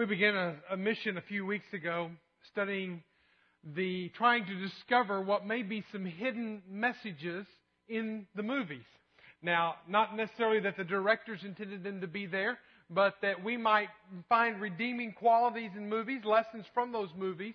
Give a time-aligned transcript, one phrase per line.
[0.00, 2.10] We began a, a, mission a few weeks ago
[2.52, 3.02] studying
[3.76, 7.44] the, trying to discover what may be some hidden messages
[7.86, 8.86] in the movies.
[9.42, 12.58] Now, not necessarily that the directors intended them to be there,
[12.88, 13.88] but that we might
[14.26, 17.52] find redeeming qualities in movies, lessons from those movies.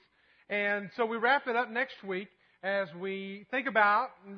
[0.47, 2.27] And so we wrap it up next week
[2.61, 4.37] as we think about and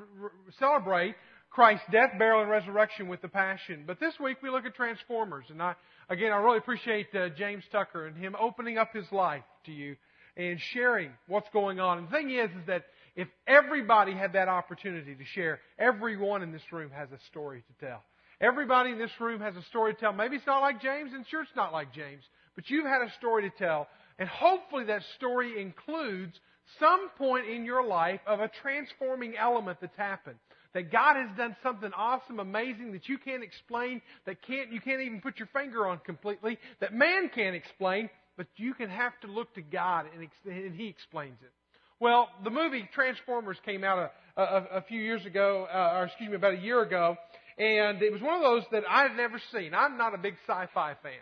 [0.58, 1.16] celebrate
[1.50, 3.84] Christ's death, burial, and resurrection with the passion.
[3.88, 5.46] But this week we look at Transformers.
[5.50, 5.76] And I,
[6.10, 9.96] again, I really appreciate uh, James Tucker and him opening up his life to you
[10.36, 11.98] and sharing what's going on.
[11.98, 16.52] And the thing is, is that if everybody had that opportunity to share, everyone in
[16.52, 18.04] this room has a story to tell.
[18.40, 20.14] Everybody in this room has a story to tell.
[20.14, 22.24] Maybe it's not like James, and sure it's not like James,
[22.56, 23.88] but you've had a story to tell.
[24.20, 26.40] And hopefully that story includes
[26.80, 30.38] some point in your life of a transforming element that's happened.
[30.78, 35.02] That God has done something awesome, amazing that you can't explain, that can't, you can't
[35.02, 39.28] even put your finger on completely, that man can't explain, but you can have to
[39.28, 41.52] look to God and, and He explains it.
[42.00, 46.30] Well, the movie Transformers came out a, a, a few years ago, uh, or excuse
[46.30, 47.18] me, about a year ago,
[47.58, 49.74] and it was one of those that I had never seen.
[49.74, 51.14] I'm not a big sci-fi fan,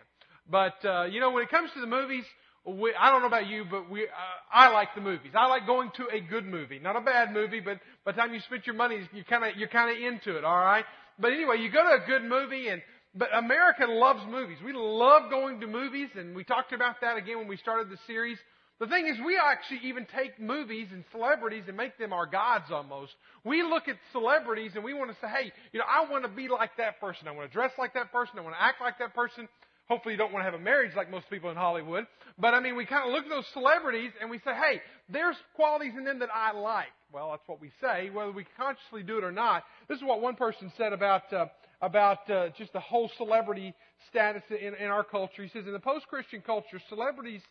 [0.50, 2.24] but uh, you know, when it comes to the movies,
[2.66, 4.10] we, I don't know about you, but we, uh,
[4.52, 5.32] I like the movies.
[5.34, 8.34] I like going to a good movie, not a bad movie, but by the time
[8.34, 10.44] you spend your money, you kind of you're kind of into it.
[10.44, 10.84] All right.
[11.18, 12.82] But anyway, you go to a good movie, and
[13.14, 14.58] but America loves movies.
[14.64, 17.98] We love going to movies, and we talked about that again when we started the
[18.06, 18.38] series.
[18.78, 22.66] The thing is, we actually even take movies and celebrities and make them our gods
[22.70, 23.12] almost.
[23.42, 26.28] We look at celebrities and we want to say, hey, you know, I want to
[26.28, 27.26] be like that person.
[27.26, 28.38] I want to dress like that person.
[28.38, 29.48] I want to act like that person.
[29.88, 32.06] Hopefully you don't want to have a marriage like most people in Hollywood.
[32.38, 35.36] But I mean, we kind of look at those celebrities and we say, hey, there's
[35.54, 36.88] qualities in them that I like.
[37.12, 39.62] Well, that's what we say, whether we consciously do it or not.
[39.88, 41.46] This is what one person said about, uh,
[41.80, 43.74] about uh, just the whole celebrity
[44.08, 45.44] status in, in our culture.
[45.44, 47.42] He says, in the post-Christian culture, celebrities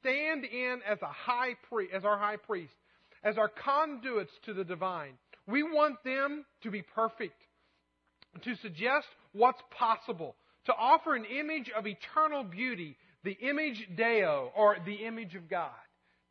[0.00, 2.74] stand in as a high priest, as our high priest,
[3.22, 5.12] as our conduits to the divine.
[5.46, 7.40] We want them to be perfect,
[8.42, 10.34] to suggest what's possible,
[10.68, 15.70] to offer an image of eternal beauty, the imago Dei, or the image of God.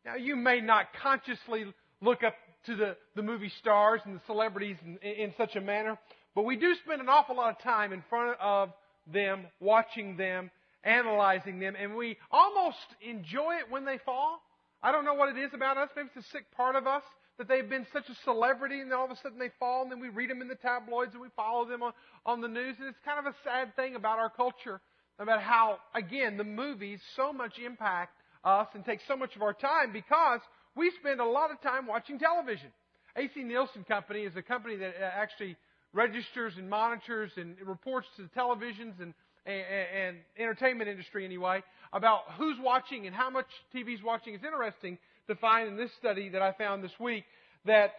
[0.04, 1.66] Now, you may not consciously
[2.00, 2.34] look up
[2.66, 5.98] to the, the movie stars and the celebrities in, in such a manner,
[6.36, 8.70] but we do spend an awful lot of time in front of
[9.12, 10.52] them, watching them,
[10.84, 14.40] analyzing them, and we almost enjoy it when they fall.
[14.82, 15.88] I don't know what it is about us.
[15.96, 17.02] Maybe it's a sick part of us
[17.38, 19.92] that they've been such a celebrity and then all of a sudden they fall and
[19.92, 21.92] then we read them in the tabloids and we follow them on,
[22.26, 22.76] on the news.
[22.78, 24.80] And it's kind of a sad thing about our culture
[25.18, 28.12] about how, again, the movies so much impact
[28.44, 30.40] us and take so much of our time because
[30.76, 32.68] we spend a lot of time watching television.
[33.16, 35.56] AC Nielsen Company is a company that uh, actually
[35.92, 39.14] registers and monitors and reports to the televisions and
[39.46, 41.62] and, entertainment industry anyway
[41.92, 44.34] about who's watching and how much TV's watching.
[44.34, 47.24] It's interesting to find in this study that I found this week
[47.64, 47.92] that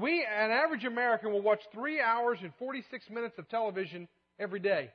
[0.00, 4.08] we, an average American, will watch three hours and 46 minutes of television
[4.38, 4.90] every day.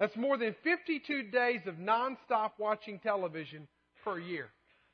[0.00, 3.66] That's more than 52 days of nonstop watching television
[4.04, 4.48] per year.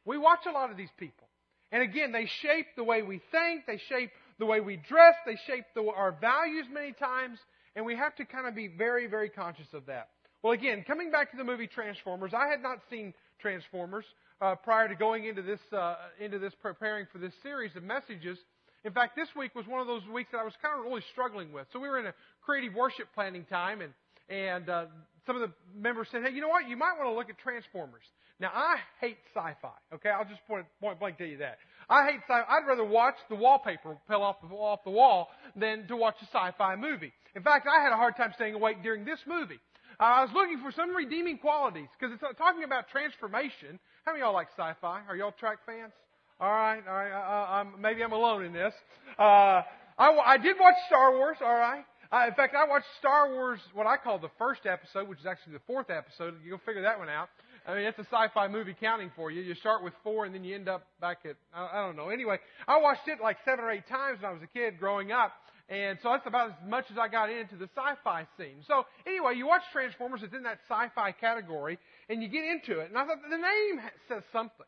[0.04, 1.28] We watch a lot of these people.
[1.72, 5.38] And again, they shape the way we think, they shape the way we dress, they
[5.46, 7.38] shape the, our values many times,
[7.76, 10.08] and we have to kind of be very, very conscious of that.
[10.42, 14.04] Well, again, coming back to the movie Transformers, I had not seen Transformers
[14.40, 18.38] uh, prior to going into this uh, into this preparing for this series of messages.
[18.84, 21.02] In fact, this week was one of those weeks that I was kind of really
[21.12, 21.66] struggling with.
[21.72, 23.92] So we were in a creative worship planning time, and
[24.28, 24.86] and uh,
[25.26, 26.68] some of the members said, "Hey, you know what?
[26.68, 28.04] You might want to look at Transformers."
[28.40, 29.94] Now, I hate sci-fi.
[29.94, 31.58] Okay, I'll just point point blank tell you that.
[31.88, 32.28] I hate sci.
[32.28, 36.16] Fi I'd rather watch the wallpaper peel off the off the wall than to watch
[36.20, 37.12] a sci-fi movie.
[37.34, 39.60] In fact, I had a hard time staying awake during this movie
[40.00, 43.78] Uh, I was looking for some redeeming qualities because it's uh, talking about transformation.
[44.04, 45.02] How many of y'all like sci-fi?
[45.08, 45.92] Are y'all Trek fans?
[46.40, 47.12] All right, all right.
[47.12, 48.74] I, I'm, maybe I'm alone in this.
[49.18, 49.62] Uh,
[49.96, 51.36] I, I did watch Star Wars.
[51.40, 51.84] All right.
[52.12, 55.26] Uh, in fact, I watched Star Wars, what I call the first episode, which is
[55.26, 56.34] actually the fourth episode.
[56.44, 57.28] You'll figure that one out.
[57.66, 59.40] I mean, it's a sci-fi movie counting for you.
[59.40, 62.10] You start with four and then you end up back at, I, I don't know.
[62.10, 62.38] Anyway,
[62.68, 65.32] I watched it like seven or eight times when I was a kid growing up.
[65.68, 68.60] And so that's about as much as I got into the sci-fi scene.
[68.68, 71.78] So anyway, you watch Transformers, it's in that sci-fi category,
[72.08, 72.90] and you get into it.
[72.90, 74.66] And I thought the name says something.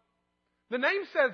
[0.70, 1.32] The name says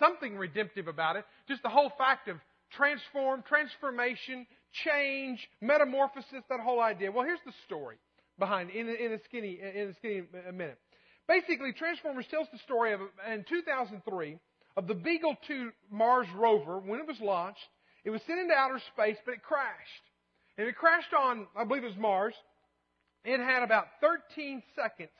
[0.00, 1.24] something redemptive about it.
[1.48, 2.36] Just the whole fact of
[2.72, 4.46] transform, transformation,
[4.84, 7.12] change, metamorphosis, that whole idea.
[7.12, 7.96] Well, here's the story
[8.38, 10.22] behind in, in a skinny in a skinny
[10.52, 10.78] minute.
[11.28, 13.00] Basically, Transformers tells the story of
[13.30, 14.38] in 2003
[14.76, 17.64] of the Beagle 2 Mars rover when it was launched
[18.06, 20.04] it was sent into outer space, but it crashed.
[20.56, 22.34] And it crashed on, I believe it was Mars.
[23.24, 25.10] It had about 13 seconds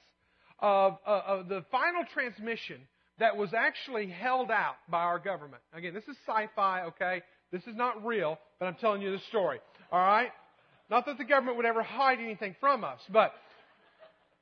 [0.60, 2.78] of, uh, of the final transmission
[3.18, 5.62] that was actually held out by our government.
[5.74, 7.22] Again, this is sci-fi, okay?
[7.50, 9.58] This is not real, but I'm telling you the story.
[9.90, 10.30] All right?
[10.88, 13.32] Not that the government would ever hide anything from us, but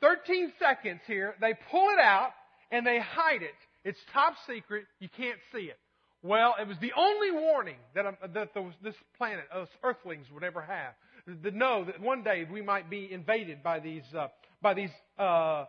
[0.03, 2.33] 13 seconds here, they pull it out
[2.71, 3.55] and they hide it.
[3.87, 4.85] It's top secret.
[5.01, 5.79] You can't see it.
[6.25, 10.43] Well, it was the only warning that, um, that the, this planet, us Earthlings, would
[10.43, 10.95] ever have.
[11.43, 14.29] To know that one day we might be invaded by these, uh,
[14.63, 15.67] by these uh,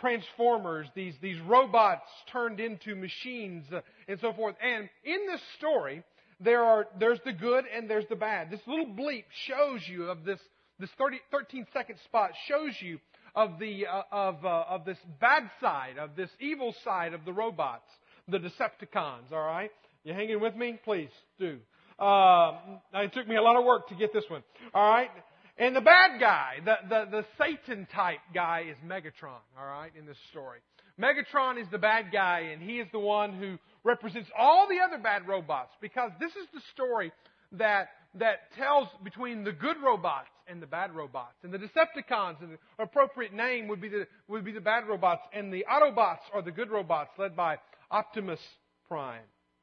[0.00, 4.54] transformers, these, these robots turned into machines, uh, and so forth.
[4.62, 6.04] And in this story,
[6.38, 8.52] there are, there's the good and there's the bad.
[8.52, 10.38] This little bleep shows you of this,
[10.78, 13.00] this 30, 13 second spot shows you
[13.34, 17.32] of the, uh, of, uh, of this bad side, of this evil side of the
[17.32, 17.90] robots,
[18.28, 19.72] the Decepticons, alright?
[20.04, 20.78] You hanging with me?
[20.84, 21.58] Please do.
[21.98, 22.52] Uh,
[22.94, 24.42] it took me a lot of work to get this one.
[24.74, 25.10] Alright?
[25.58, 30.16] And the bad guy, the, the, the Satan type guy is Megatron, alright, in this
[30.30, 30.60] story.
[31.00, 35.02] Megatron is the bad guy, and he is the one who represents all the other
[35.02, 37.12] bad robots, because this is the story
[37.52, 41.34] that, that tells between the good robots and the bad robots.
[41.42, 45.22] And the Decepticons, and the appropriate name would be the, would be the bad robots,
[45.32, 47.58] and the Autobots are the good robots, led by
[47.90, 48.40] Optimus
[48.86, 49.22] Prime.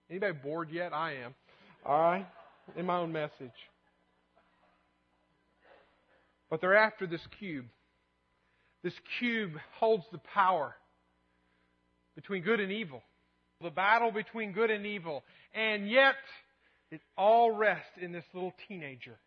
[0.10, 0.94] Anybody bored yet?
[0.94, 1.34] I am.
[1.86, 2.28] Alright?
[2.76, 3.52] In my own message.
[6.50, 7.66] But they're after this cube.
[8.84, 10.76] This cube holds the power
[12.16, 13.02] between good and evil.
[13.62, 15.24] The battle between good and evil.
[15.54, 16.16] And yet,
[16.92, 19.18] it all rests in this little teenager.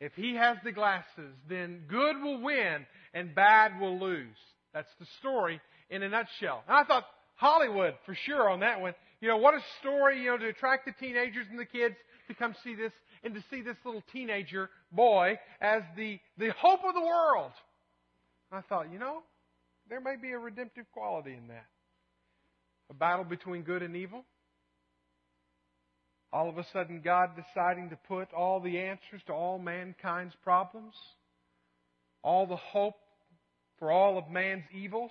[0.00, 4.36] If he has the glasses, then good will win and bad will lose.
[4.72, 6.62] That's the story in a nutshell.
[6.68, 7.04] And I thought
[7.34, 8.94] Hollywood for sure on that one.
[9.20, 11.96] You know, what a story, you know, to attract the teenagers and the kids
[12.28, 12.92] to come see this
[13.24, 17.50] and to see this little teenager boy as the, the hope of the world.
[18.52, 19.22] I thought, you know,
[19.88, 21.66] there may be a redemptive quality in that.
[22.90, 24.24] A battle between good and evil.
[26.32, 30.94] All of a sudden, God deciding to put all the answers to all mankind's problems,
[32.22, 32.96] all the hope
[33.78, 35.10] for all of man's evils,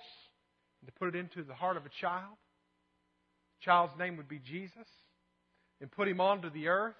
[0.80, 2.36] and to put it into the heart of a child.
[3.60, 4.86] Child's name would be Jesus,
[5.80, 6.94] and put him onto the earth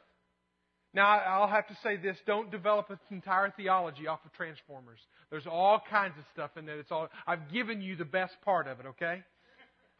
[0.94, 4.98] now, I'll have to say this don't develop an entire theology off of Transformers.
[5.30, 6.78] There's all kinds of stuff in there.
[6.78, 9.22] It's all, I've given you the best part of it, okay?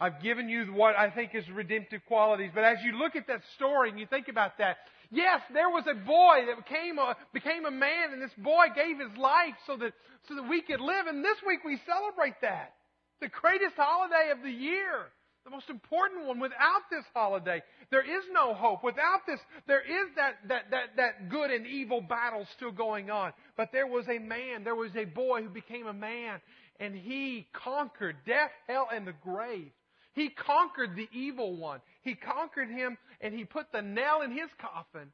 [0.01, 2.51] I've given you what I think is redemptive qualities.
[2.55, 4.79] But as you look at that story and you think about that,
[5.11, 8.99] yes, there was a boy that became a, became a man, and this boy gave
[8.99, 9.93] his life so that,
[10.29, 11.07] so that we could live.
[11.07, 12.75] And this week we celebrate that.
[13.21, 15.11] The greatest holiday of the year
[15.49, 16.41] the most important one.
[16.41, 18.85] Without this holiday, there is no hope.
[18.85, 23.33] Without this, there is that, that, that, that good and evil battle still going on.
[23.57, 26.41] But there was a man, there was a boy who became a man,
[26.79, 29.71] and he conquered death, hell, and the grave.
[30.13, 31.81] He conquered the evil one.
[32.03, 35.11] He conquered him, and he put the nail in his coffin,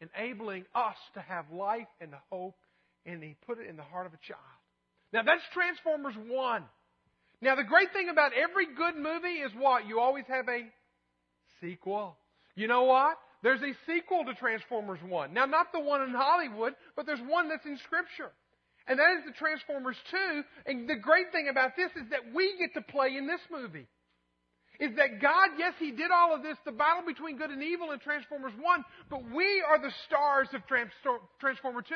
[0.00, 2.56] enabling us to have life and hope,
[3.04, 4.40] and he put it in the heart of a child.
[5.12, 6.64] Now that's Transformers 1.
[7.40, 9.86] Now, the great thing about every good movie is what?
[9.86, 10.62] You always have a
[11.60, 12.16] sequel.
[12.54, 13.18] You know what?
[13.42, 15.34] There's a sequel to Transformers 1.
[15.34, 18.32] Now, not the one in Hollywood, but there's one that's in Scripture.
[18.88, 20.42] And that is the Transformers 2.
[20.66, 23.86] And the great thing about this is that we get to play in this movie.
[24.78, 27.92] Is that God, yes, He did all of this, the battle between good and evil
[27.92, 30.62] in Transformers 1, but we are the stars of
[31.40, 31.94] Transformer 2.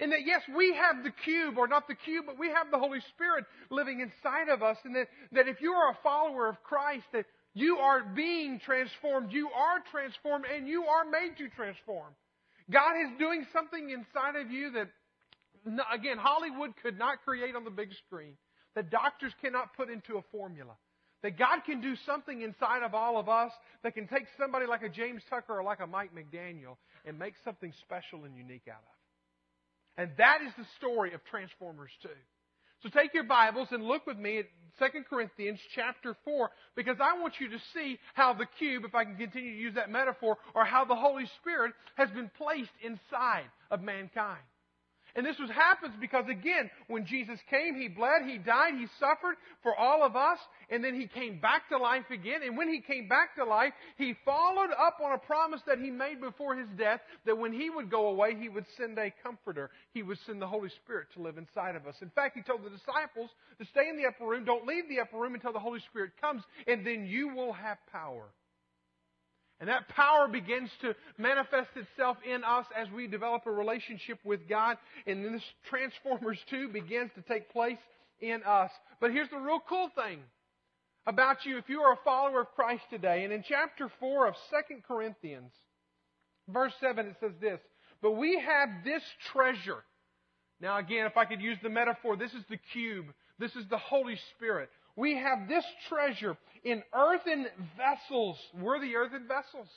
[0.00, 2.78] And that yes, we have the cube, or not the cube, but we have the
[2.78, 4.76] Holy Spirit living inside of us.
[4.84, 9.32] And that, that if you are a follower of Christ, that you are being transformed,
[9.32, 12.12] you are transformed, and you are made to transform.
[12.70, 14.88] God is doing something inside of you that,
[15.92, 18.36] again, Hollywood could not create on the big screen.
[18.74, 20.74] That doctors cannot put into a formula.
[21.22, 23.50] That God can do something inside of all of us
[23.82, 26.76] that can take somebody like a James Tucker or like a Mike McDaniel
[27.06, 28.95] and make something special and unique out of.
[29.96, 32.08] And that is the story of Transformers 2.
[32.82, 34.46] So take your Bibles and look with me at
[34.78, 39.04] 2 Corinthians chapter 4 because I want you to see how the cube, if I
[39.04, 43.50] can continue to use that metaphor, or how the Holy Spirit has been placed inside
[43.70, 44.42] of mankind.
[45.16, 49.36] And this was happens because again, when Jesus came, He bled, He died, He suffered
[49.62, 52.40] for all of us, and then He came back to life again.
[52.44, 55.90] And when He came back to life, He followed up on a promise that He
[55.90, 59.70] made before His death that when He would go away, He would send a comforter.
[59.94, 61.96] He would send the Holy Spirit to live inside of us.
[62.02, 65.00] In fact, He told the disciples to stay in the upper room, don't leave the
[65.00, 68.28] upper room until the Holy Spirit comes, and then you will have power.
[69.58, 74.46] And that power begins to manifest itself in us as we develop a relationship with
[74.48, 74.76] God.
[75.06, 77.78] And then this Transformers 2 begins to take place
[78.20, 78.70] in us.
[79.00, 80.20] But here's the real cool thing
[81.06, 83.24] about you if you are a follower of Christ today.
[83.24, 85.52] And in chapter 4 of 2 Corinthians,
[86.48, 87.60] verse 7, it says this
[88.02, 89.84] But we have this treasure.
[90.60, 93.06] Now, again, if I could use the metaphor, this is the cube,
[93.38, 94.70] this is the Holy Spirit.
[94.96, 97.46] We have this treasure in earthen
[97.76, 98.36] vessels.
[98.60, 99.68] We're the earthen vessels.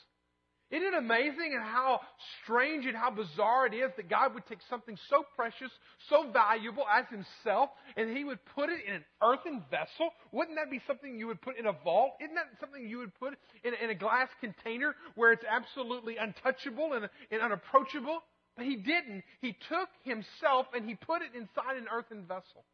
[0.70, 2.00] Isn't it amazing and how
[2.42, 5.70] strange and how bizarre it is that God would take something so precious,
[6.08, 10.10] so valuable as Himself, and He would put it in an earthen vessel?
[10.30, 12.12] Wouldn't that be something you would put in a vault?
[12.20, 13.34] Isn't that something you would put
[13.64, 18.20] in, in a glass container where it's absolutely untouchable and, and unapproachable?
[18.56, 19.24] But He didn't.
[19.40, 22.64] He took Himself and He put it inside an earthen vessel.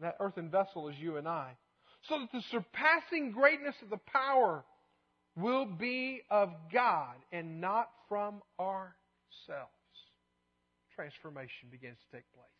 [0.00, 1.56] That earthen vessel is you and I.
[2.08, 4.64] So that the surpassing greatness of the power
[5.36, 8.94] will be of God and not from ourselves.
[10.94, 12.53] Transformation begins to take place.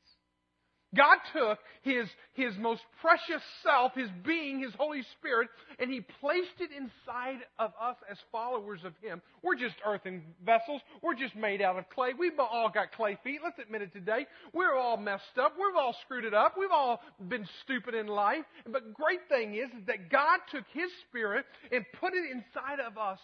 [0.95, 5.49] God took his, his most precious self, his being, his Holy Spirit,
[5.79, 9.21] and he placed it inside of us as followers of him.
[9.43, 10.81] We're just earthen vessels.
[11.03, 12.13] We're just made out of clay.
[12.19, 13.41] We've all got clay feet.
[13.43, 14.27] Let's admit it today.
[14.53, 15.55] We're all messed up.
[15.57, 16.55] We've all screwed it up.
[16.59, 18.45] We've all been stupid in life.
[18.67, 22.99] But great thing is, is that God took his spirit and put it inside of
[22.99, 23.19] us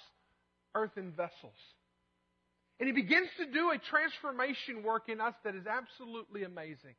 [0.74, 1.58] earthen vessels.
[2.78, 6.94] And he begins to do a transformation work in us that is absolutely amazing.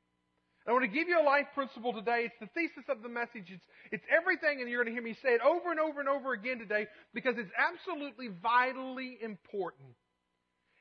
[0.67, 2.29] I want to give you a life principle today.
[2.29, 3.49] It's the thesis of the message.
[3.49, 6.07] It's, it's everything, and you're going to hear me say it over and over and
[6.07, 9.89] over again today because it's absolutely vitally important.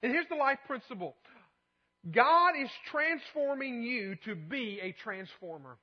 [0.03, 1.17] And here's the life principle
[2.13, 5.79] God is transforming you to be a transformer.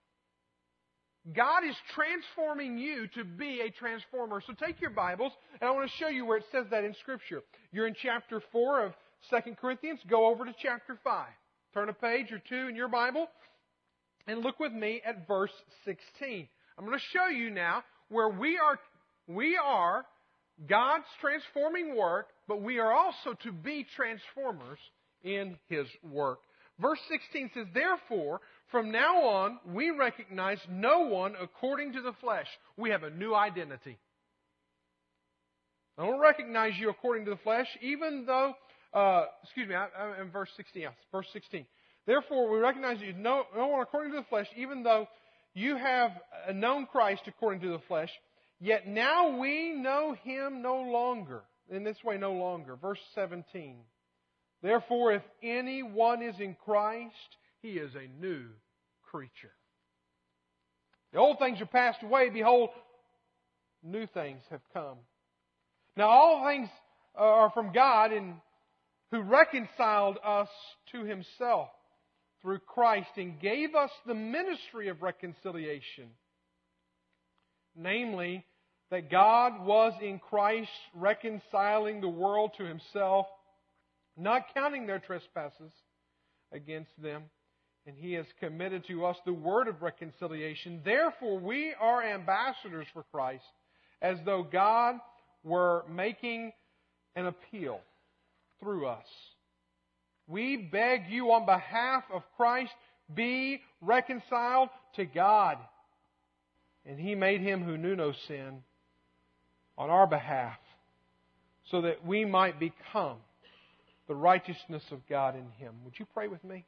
[1.36, 4.42] God is transforming you to be a transformer.
[4.46, 6.94] So take your Bibles, and I want to show you where it says that in
[7.02, 7.42] Scripture.
[7.74, 8.94] You're in chapter 4 of
[9.32, 10.00] 2 Corinthians.
[10.08, 11.28] Go over to chapter 5.
[11.74, 13.28] Turn a page or two in your Bible
[14.28, 15.52] and look with me at verse
[15.86, 16.48] 16.
[16.78, 18.80] I'm going to show you now where we are,
[19.28, 20.06] we are
[20.70, 24.80] God's transforming work, but we are also to be transformers
[25.24, 26.40] in His work.
[26.80, 28.42] Verse 16 says, Therefore,
[28.72, 32.48] from now on, we recognize no one according to the flesh.
[32.76, 33.98] We have a new identity.
[35.98, 38.54] I don't recognize you according to the flesh, even though,
[38.94, 40.84] uh, excuse me, I, I'm in verse 16.
[40.84, 41.66] Yes, verse 16.
[42.08, 45.08] Therefore, we recognize you no, no one according to the flesh, even though
[45.54, 46.12] you have
[46.48, 48.10] uh, known Christ according to the flesh.
[48.60, 51.44] Yet now we know him no longer.
[51.70, 52.78] In this way, no longer.
[52.78, 53.76] Verse 17.
[54.64, 57.14] Therefore, if anyone is in Christ,
[57.62, 58.46] he is a new
[59.12, 59.52] creature.
[61.12, 62.30] The old things are passed away.
[62.30, 62.70] Behold,
[63.84, 64.98] new things have come.
[65.98, 66.70] Now, all things
[67.18, 68.36] uh, are from God and
[69.12, 70.50] who reconciled us
[70.94, 71.70] to himself
[72.42, 76.10] through Christ and gave us the ministry of reconciliation.
[77.76, 78.46] Namely,
[78.90, 83.28] that God was in Christ reconciling the world to himself,
[84.16, 85.72] not counting their trespasses
[86.52, 87.24] against them,
[87.86, 90.82] and he has committed to us the word of reconciliation.
[90.84, 93.44] Therefore, we are ambassadors for Christ,
[94.02, 94.96] as though God
[95.44, 96.52] were making
[97.16, 97.80] an appeal
[98.60, 99.06] through us.
[100.28, 102.74] We beg you on behalf of Christ,
[103.14, 105.58] be reconciled to God.
[106.86, 108.64] And he made him who knew no sin
[109.78, 110.58] on our behalf
[111.72, 113.18] so that we might become
[114.08, 115.76] the righteousness of God in him.
[115.84, 116.66] Would you pray with me?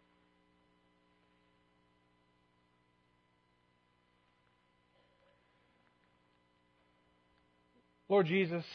[8.09, 8.65] Lord Jesus,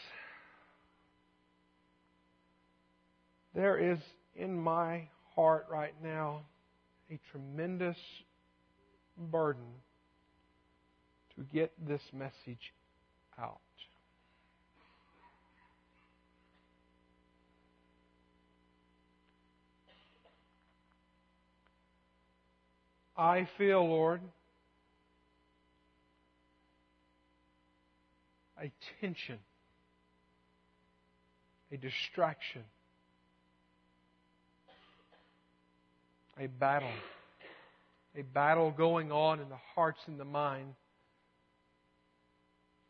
[3.53, 3.99] there is
[4.35, 6.41] in my heart right now
[7.11, 7.97] a tremendous
[9.31, 9.63] burden
[11.35, 12.73] to get this message
[13.39, 13.59] out.
[23.17, 24.19] I feel, Lord,
[28.61, 29.39] a tension,
[31.71, 32.63] a distraction
[36.39, 36.89] a battle.
[38.17, 40.73] A battle going on in the hearts and the mind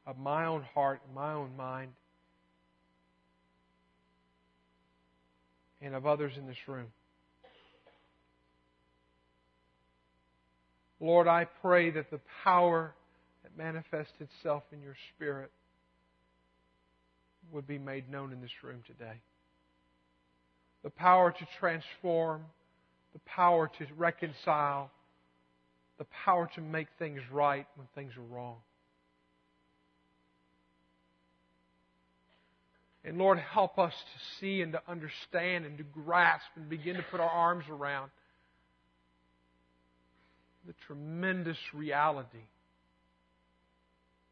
[0.06, 1.92] of my own heart my own mind
[5.82, 6.88] and of others in this room.
[11.00, 12.94] Lord, I pray that the power
[13.44, 15.52] that manifests itself in your Spirit
[17.52, 19.22] would be made known in this room today.
[20.84, 22.46] The power to transform
[23.16, 24.92] the power to reconcile,
[25.98, 28.58] the power to make things right when things are wrong.
[33.06, 37.04] And Lord, help us to see and to understand and to grasp and begin to
[37.04, 38.12] put our arms around
[40.68, 42.50] the tremendous reality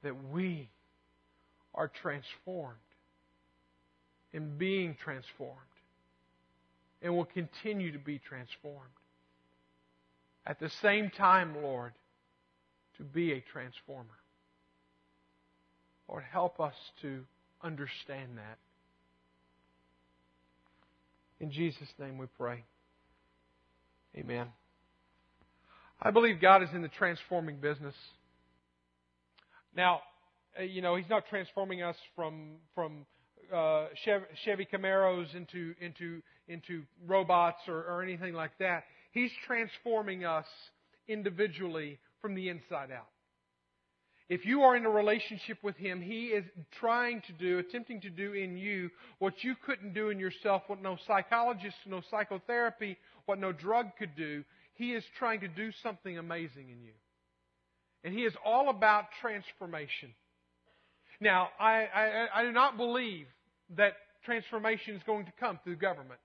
[0.03, 0.67] that we
[1.73, 2.75] are transformed
[4.33, 5.59] and being transformed
[7.03, 8.89] and will continue to be transformed.
[10.45, 11.91] At the same time, Lord,
[12.97, 14.07] to be a transformer.
[16.09, 17.23] Lord, help us to
[17.61, 18.57] understand that.
[21.39, 22.63] In Jesus' name we pray.
[24.15, 24.47] Amen.
[26.01, 27.95] I believe God is in the transforming business.
[29.75, 30.01] Now,
[30.57, 33.05] uh, you know, He's not transforming us from from
[33.53, 33.87] uh,
[34.45, 38.83] Chevy Camaros into into into robots or, or anything like that.
[39.11, 40.45] He's transforming us
[41.07, 43.07] individually from the inside out.
[44.29, 46.45] If you are in a relationship with Him, He is
[46.79, 50.81] trying to do, attempting to do in you what you couldn't do in yourself, what
[50.81, 54.43] no psychologist, no psychotherapy, what no drug could do.
[54.75, 56.93] He is trying to do something amazing in you.
[58.03, 60.13] And He is all about transformation.
[61.23, 63.27] Now, I, I, I do not believe
[63.77, 63.93] that
[64.25, 66.19] transformation is going to come through government.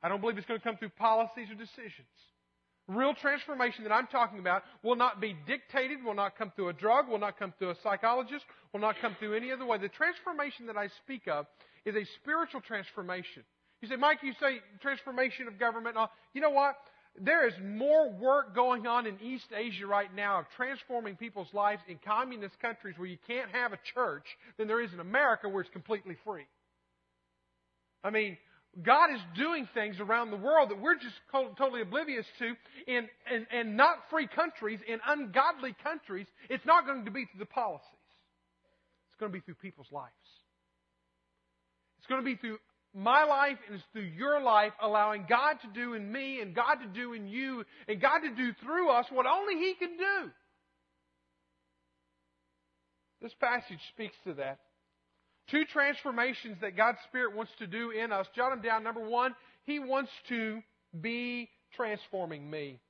[0.00, 2.06] I don't believe it's going to come through policies or decisions.
[2.86, 6.72] Real transformation that I'm talking about will not be dictated, will not come through a
[6.72, 9.76] drug, will not come through a psychologist, will not come through any other way.
[9.76, 11.46] The transformation that I speak of
[11.84, 13.42] is a spiritual transformation.
[13.82, 15.96] You say, Mike, you say transformation of government.
[16.32, 16.76] You know what?
[17.20, 21.82] There is more work going on in East Asia right now of transforming people's lives
[21.88, 24.26] in communist countries where you can't have a church
[24.58, 26.46] than there is in America where it's completely free.
[28.04, 28.36] I mean,
[28.82, 32.54] God is doing things around the world that we're just totally oblivious to
[32.86, 36.26] in, in, in not free countries, in ungodly countries.
[36.50, 37.88] It's not going to be through the policies.
[39.10, 40.12] It's going to be through people's lives.
[41.98, 42.58] It's going to be through
[42.96, 46.76] my life and it's through your life, allowing God to do in me and God
[46.76, 50.30] to do in you and God to do through us what only He can do.
[53.20, 54.60] This passage speaks to that.
[55.50, 58.26] Two transformations that God's Spirit wants to do in us.
[58.34, 58.82] Jot them down.
[58.82, 60.60] Number one, He wants to
[61.00, 62.80] be transforming me.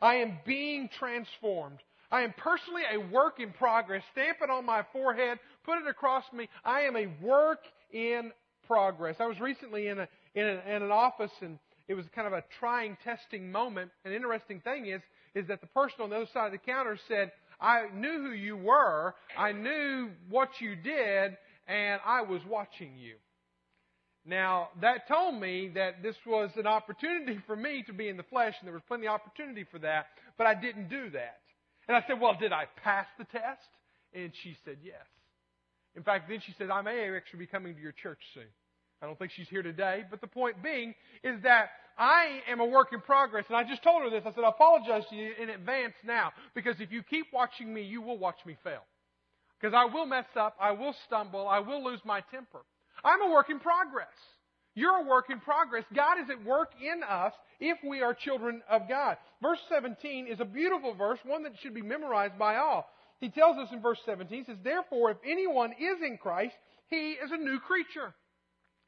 [0.00, 1.78] I am being transformed.
[2.10, 4.02] I am personally a work in progress.
[4.12, 5.38] Stamp it on my forehead.
[5.64, 6.48] Put it across me.
[6.64, 7.60] I am a work
[7.92, 8.30] in
[8.66, 9.16] progress.
[9.20, 12.32] I was recently in, a, in, a, in an office and it was kind of
[12.32, 13.90] a trying, testing moment.
[14.04, 15.00] An interesting thing is,
[15.34, 18.32] is that the person on the other side of the counter said, I knew who
[18.32, 19.14] you were.
[19.36, 23.16] I knew what you did and I was watching you.
[24.24, 28.24] Now, that told me that this was an opportunity for me to be in the
[28.24, 31.38] flesh, and there was plenty of opportunity for that, but I didn't do that.
[31.88, 33.68] And I said, Well, did I pass the test?
[34.12, 35.06] And she said, Yes.
[35.96, 38.44] In fact, then she said, I may actually be coming to your church soon.
[39.02, 42.66] I don't think she's here today, but the point being is that I am a
[42.66, 43.44] work in progress.
[43.48, 44.22] And I just told her this.
[44.26, 47.82] I said, I apologize to you in advance now, because if you keep watching me,
[47.82, 48.82] you will watch me fail.
[49.58, 52.60] Because I will mess up, I will stumble, I will lose my temper.
[53.02, 54.08] I'm a work in progress.
[54.74, 55.84] You're a work in progress.
[55.94, 59.16] God is at work in us if we are children of God.
[59.40, 62.86] Verse 17 is a beautiful verse, one that should be memorized by all.
[63.20, 66.54] He tells us in verse 17, he says, Therefore, if anyone is in Christ,
[66.88, 68.14] he is a new creature.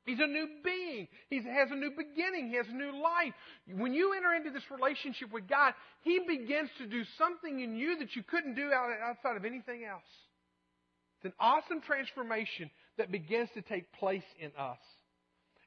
[0.05, 1.07] He's a new being.
[1.29, 2.49] He has a new beginning.
[2.49, 3.35] He has a new life.
[3.77, 7.99] When you enter into this relationship with God, He begins to do something in you
[7.99, 10.09] that you couldn't do outside of anything else.
[11.19, 14.79] It's an awesome transformation that begins to take place in us.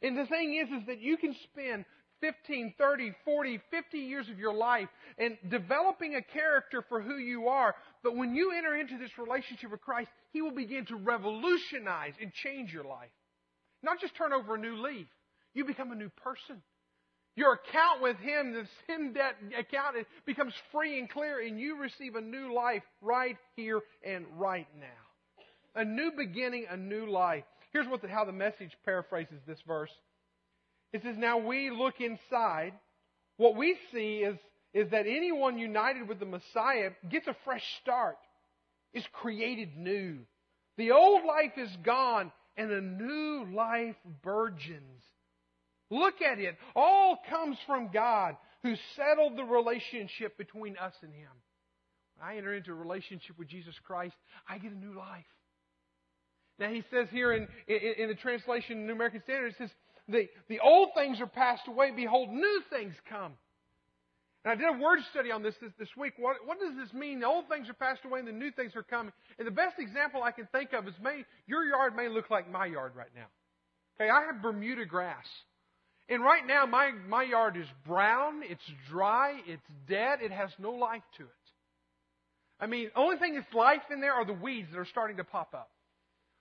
[0.01, 1.85] And the thing is, is that you can spend
[2.21, 7.47] 15, 30, 40, 50 years of your life and developing a character for who you
[7.47, 7.75] are.
[8.03, 12.33] But when you enter into this relationship with Christ, He will begin to revolutionize and
[12.33, 13.11] change your life.
[13.83, 15.07] Not just turn over a new leaf.
[15.53, 16.61] You become a new person.
[17.35, 22.15] Your account with Him, the sin debt account, becomes free and clear, and you receive
[22.15, 25.81] a new life right here and right now.
[25.81, 27.43] A new beginning, a new life.
[27.71, 29.91] Here's what the, how the message paraphrases this verse.
[30.91, 32.73] It says, Now we look inside.
[33.37, 34.37] What we see is,
[34.73, 38.17] is that anyone united with the Messiah gets a fresh start,
[38.93, 40.19] is created new.
[40.77, 45.03] The old life is gone, and a new life burgeons.
[45.89, 46.55] Look at it.
[46.75, 51.31] All comes from God who settled the relationship between us and Him.
[52.17, 54.15] When I enter into a relationship with Jesus Christ,
[54.47, 55.25] I get a new life.
[56.59, 59.69] Now he says here in, in, in the translation, New American Standard, it says,
[60.07, 61.91] the, the old things are passed away.
[61.95, 63.33] Behold, new things come.
[64.43, 66.13] And I did a word study on this this, this week.
[66.17, 67.19] What, what does this mean?
[67.19, 69.13] The old things are passed away and the new things are coming.
[69.37, 72.51] And the best example I can think of is may, your yard may look like
[72.51, 73.27] my yard right now.
[73.99, 75.25] Okay, I have Bermuda grass.
[76.09, 80.71] And right now my, my yard is brown, it's dry, it's dead, it has no
[80.71, 81.29] life to it.
[82.59, 85.17] I mean, the only thing that's life in there are the weeds that are starting
[85.17, 85.69] to pop up.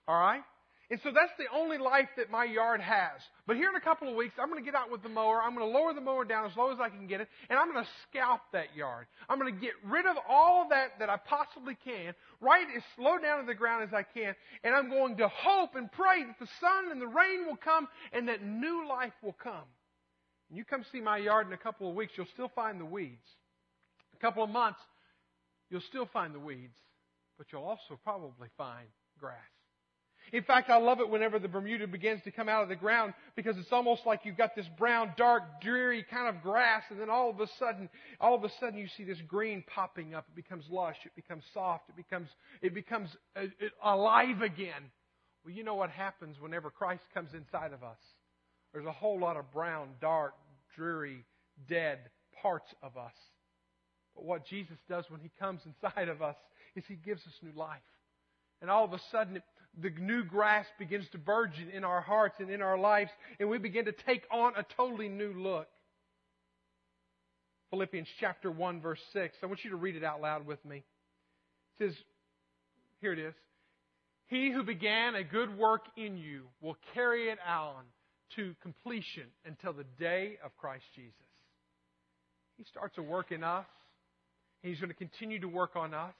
[0.09, 0.41] Alright?
[0.91, 3.21] And so that's the only life that my yard has.
[3.47, 5.41] But here in a couple of weeks, I'm going to get out with the mower.
[5.41, 7.57] I'm going to lower the mower down as low as I can get it, and
[7.57, 9.07] I'm going to scalp that yard.
[9.29, 13.17] I'm going to get rid of all that that I possibly can, right as low
[13.17, 16.37] down to the ground as I can, and I'm going to hope and pray that
[16.41, 19.71] the sun and the rain will come and that new life will come.
[20.49, 22.85] And you come see my yard in a couple of weeks, you'll still find the
[22.85, 23.23] weeds.
[24.13, 24.79] A couple of months,
[25.69, 26.75] you'll still find the weeds,
[27.37, 29.37] but you'll also probably find grass.
[30.33, 33.13] In fact, I love it whenever the Bermuda begins to come out of the ground
[33.35, 37.09] because it's almost like you've got this brown, dark, dreary kind of grass and then
[37.09, 37.89] all of a sudden,
[38.19, 40.25] all of a sudden you see this green popping up.
[40.29, 40.95] It becomes lush.
[41.05, 41.89] It becomes soft.
[41.89, 42.29] It becomes,
[42.61, 43.41] it becomes uh,
[43.83, 44.89] alive again.
[45.43, 47.97] Well, you know what happens whenever Christ comes inside of us?
[48.73, 50.33] There's a whole lot of brown, dark,
[50.77, 51.25] dreary,
[51.67, 51.99] dead
[52.41, 53.13] parts of us.
[54.15, 56.35] But what Jesus does when He comes inside of us
[56.75, 57.79] is He gives us new life.
[58.61, 59.43] And all of a sudden, it,
[59.79, 63.57] the new grass begins to burgeon in our hearts and in our lives, and we
[63.57, 65.67] begin to take on a totally new look.
[67.69, 69.37] Philippians chapter 1, verse 6.
[69.41, 70.77] I want you to read it out loud with me.
[70.77, 70.83] It
[71.85, 71.95] says,
[72.99, 73.33] here it is.
[74.27, 77.83] He who began a good work in you will carry it on
[78.35, 81.13] to completion until the day of Christ Jesus.
[82.57, 83.65] He starts a work in us.
[84.61, 86.13] He's going to continue to work on us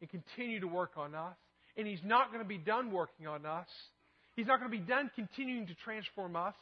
[0.00, 1.36] and continue to work on us
[1.80, 3.68] and He's not going to be done working on us.
[4.36, 6.54] He's not going to be done continuing to transform us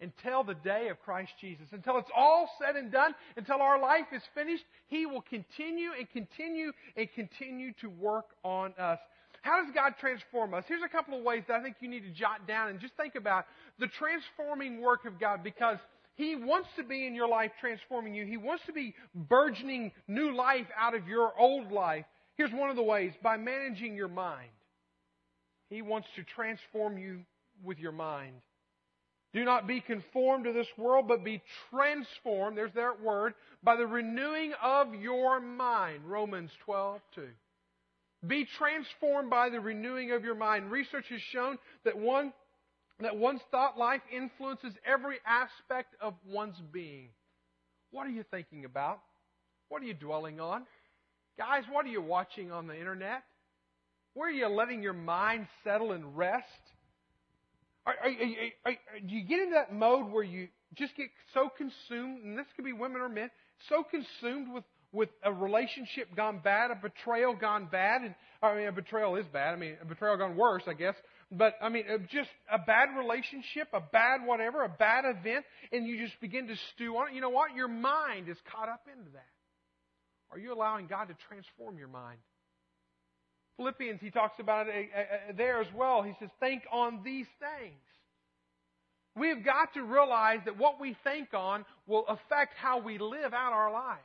[0.00, 1.66] until the day of Christ Jesus.
[1.72, 6.10] Until it's all said and done, until our life is finished, He will continue and
[6.10, 8.98] continue and continue to work on us.
[9.42, 10.64] How does God transform us?
[10.66, 12.94] Here's a couple of ways that I think you need to jot down and just
[12.94, 13.44] think about
[13.78, 15.78] the transforming work of God because
[16.16, 18.24] He wants to be in your life transforming you.
[18.24, 22.06] He wants to be burgeoning new life out of your old life.
[22.36, 24.48] Here's one of the ways by managing your mind.
[25.74, 27.22] He wants to transform you
[27.64, 28.36] with your mind.
[29.32, 33.34] Do not be conformed to this world, but be transformed, there's that word,
[33.64, 36.04] by the renewing of your mind.
[36.06, 37.22] Romans 12, 2.
[38.28, 40.70] Be transformed by the renewing of your mind.
[40.70, 42.32] Research has shown that one
[43.00, 47.08] that one's thought life influences every aspect of one's being.
[47.90, 49.00] What are you thinking about?
[49.68, 50.66] What are you dwelling on?
[51.36, 53.24] Guys, what are you watching on the internet?
[54.14, 56.46] Where are you letting your mind settle and rest?
[57.86, 58.10] Are, are,
[58.64, 58.72] are,
[59.06, 62.64] do you get into that mode where you just get so consumed, and this could
[62.64, 63.30] be women or men,
[63.68, 68.68] so consumed with, with a relationship gone bad, a betrayal gone bad, and I mean,
[68.68, 69.54] a betrayal is bad.
[69.54, 70.94] I mean, a betrayal gone worse, I guess.
[71.30, 75.86] But I mean, uh, just a bad relationship, a bad whatever, a bad event, and
[75.86, 77.14] you just begin to stew on it.
[77.14, 77.54] You know what?
[77.54, 79.26] Your mind is caught up into that.
[80.30, 82.18] Are you allowing God to transform your mind?
[83.56, 86.02] Philippians, he talks about it uh, uh, there as well.
[86.02, 87.80] He says, think on these things.
[89.16, 93.32] We have got to realize that what we think on will affect how we live
[93.32, 94.00] out our lives.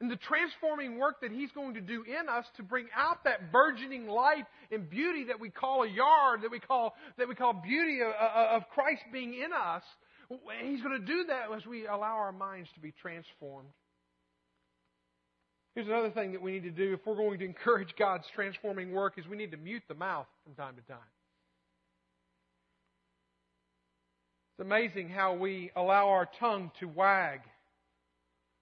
[0.00, 3.50] And the transforming work that He's going to do in us to bring out that
[3.52, 7.54] burgeoning life and beauty that we call a yard, that we call, that we call
[7.54, 9.82] beauty of, of Christ being in us,
[10.28, 13.68] He's going to do that as we allow our minds to be transformed.
[15.76, 18.92] Here's another thing that we need to do if we're going to encourage God's transforming
[18.92, 20.98] work is we need to mute the mouth from time to time.
[24.58, 27.40] It's amazing how we allow our tongue to wag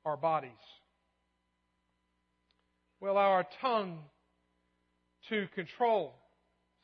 [0.05, 0.51] our bodies.
[3.01, 4.01] We allow our tongue
[5.29, 6.17] to control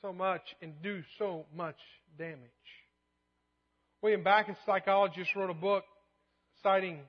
[0.01, 1.75] so much and do so much
[2.17, 2.39] damage.
[4.01, 5.83] William Backus, psychologist, wrote a book
[6.63, 7.01] citing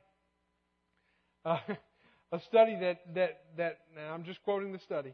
[1.45, 1.59] uh,
[2.31, 5.13] a study that, that, that now I'm just quoting the study,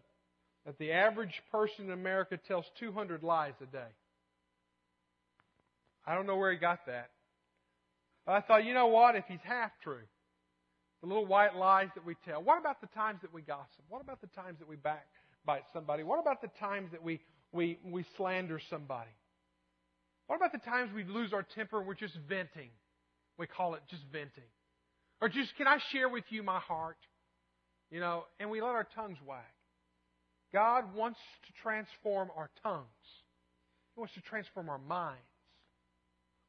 [0.66, 3.92] that the average person in America tells 200 lies a day.
[6.06, 7.10] I don't know where he got that.
[8.26, 9.16] But I thought, you know what?
[9.16, 10.04] If he's half true,
[11.02, 13.84] the little white lies that we tell, what about the times that we gossip?
[13.90, 16.04] What about the times that we backbite somebody?
[16.04, 17.20] What about the times that we,
[17.52, 19.10] we, we slander somebody?
[20.28, 22.70] What about the times we lose our temper and we're just venting?
[23.38, 24.50] We call it just venting.
[25.22, 26.98] Or just, can I share with you my heart?
[27.90, 29.42] You know, and we let our tongues wag.
[30.54, 32.86] God wants to transform our tongues.
[33.96, 35.22] He wants to transform our minds.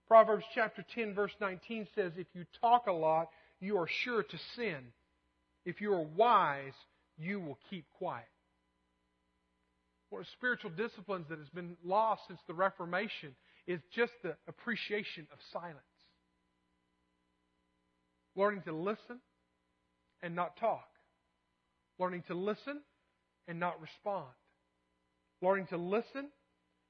[0.07, 3.29] Proverbs chapter 10 verse 19 says, if you talk a lot,
[3.61, 4.79] you are sure to sin.
[5.65, 6.73] If you are wise,
[7.19, 8.25] you will keep quiet.
[10.11, 13.35] One of the spiritual disciplines that has been lost since the Reformation
[13.67, 15.77] is just the appreciation of silence.
[18.39, 19.19] Learning to listen
[20.23, 20.87] and not talk.
[21.99, 22.81] Learning to listen
[23.49, 24.29] and not respond.
[25.43, 26.29] Learning to listen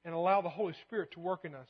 [0.05, 1.67] and allow the Holy Spirit to work in us.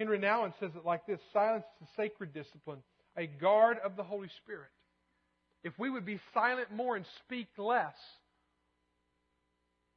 [0.00, 2.82] Henri Nouwen says it like this Silence is a sacred discipline,
[3.16, 4.70] a guard of the Holy Spirit.
[5.62, 7.94] If we would be silent more and speak less,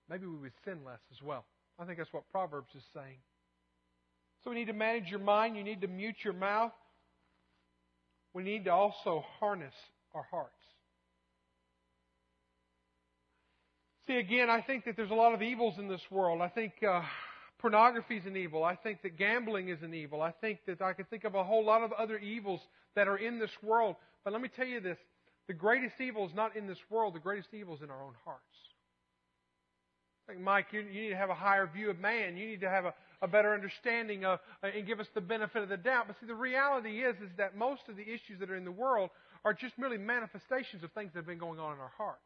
[0.07, 1.45] maybe we would sin less as well.
[1.79, 3.17] I think that's what Proverbs is saying.
[4.43, 5.57] So we need to manage your mind.
[5.57, 6.73] You need to mute your mouth.
[8.33, 9.73] We need to also harness
[10.13, 10.49] our hearts.
[14.07, 16.41] See, again, I think that there's a lot of evils in this world.
[16.41, 17.01] I think uh,
[17.59, 18.63] pornography is an evil.
[18.63, 20.21] I think that gambling is an evil.
[20.21, 22.59] I think that I can think of a whole lot of other evils
[22.95, 23.95] that are in this world.
[24.23, 24.97] But let me tell you this
[25.47, 28.13] the greatest evil is not in this world, the greatest evil is in our own
[28.25, 28.41] hearts.
[30.27, 32.37] Think, Mike, you, you need to have a higher view of man.
[32.37, 32.93] You need to have a,
[33.23, 36.05] a better understanding of, uh, and give us the benefit of the doubt.
[36.07, 38.71] But see, the reality is, is that most of the issues that are in the
[38.71, 39.09] world
[39.45, 42.19] are just merely manifestations of things that have been going on in our hearts.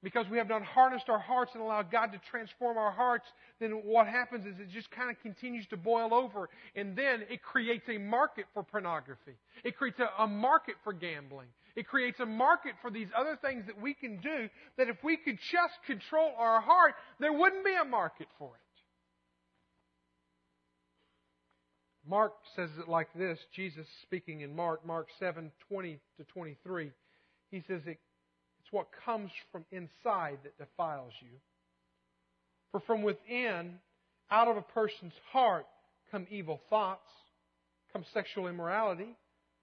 [0.00, 3.24] Because we have not harnessed our hearts and allowed God to transform our hearts,
[3.58, 6.48] then what happens is it just kind of continues to boil over.
[6.76, 9.34] And then it creates a market for pornography.
[9.64, 11.48] It creates a, a market for gambling.
[11.74, 15.16] It creates a market for these other things that we can do that if we
[15.16, 18.67] could just control our heart, there wouldn't be a market for it.
[22.08, 26.90] Mark says it like this, Jesus speaking in Mark, Mark 7, 20 to 23.
[27.50, 27.98] He says it,
[28.60, 31.36] it's what comes from inside that defiles you.
[32.72, 33.74] For from within,
[34.30, 35.66] out of a person's heart,
[36.10, 37.08] come evil thoughts,
[37.92, 39.16] come sexual immorality,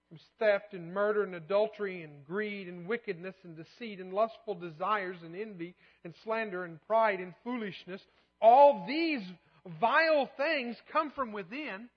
[0.10, 5.18] from theft and murder and adultery and greed and wickedness and deceit and lustful desires
[5.24, 8.02] and envy and slander and pride and foolishness.
[8.40, 9.22] All these
[9.82, 11.90] vile things come from within.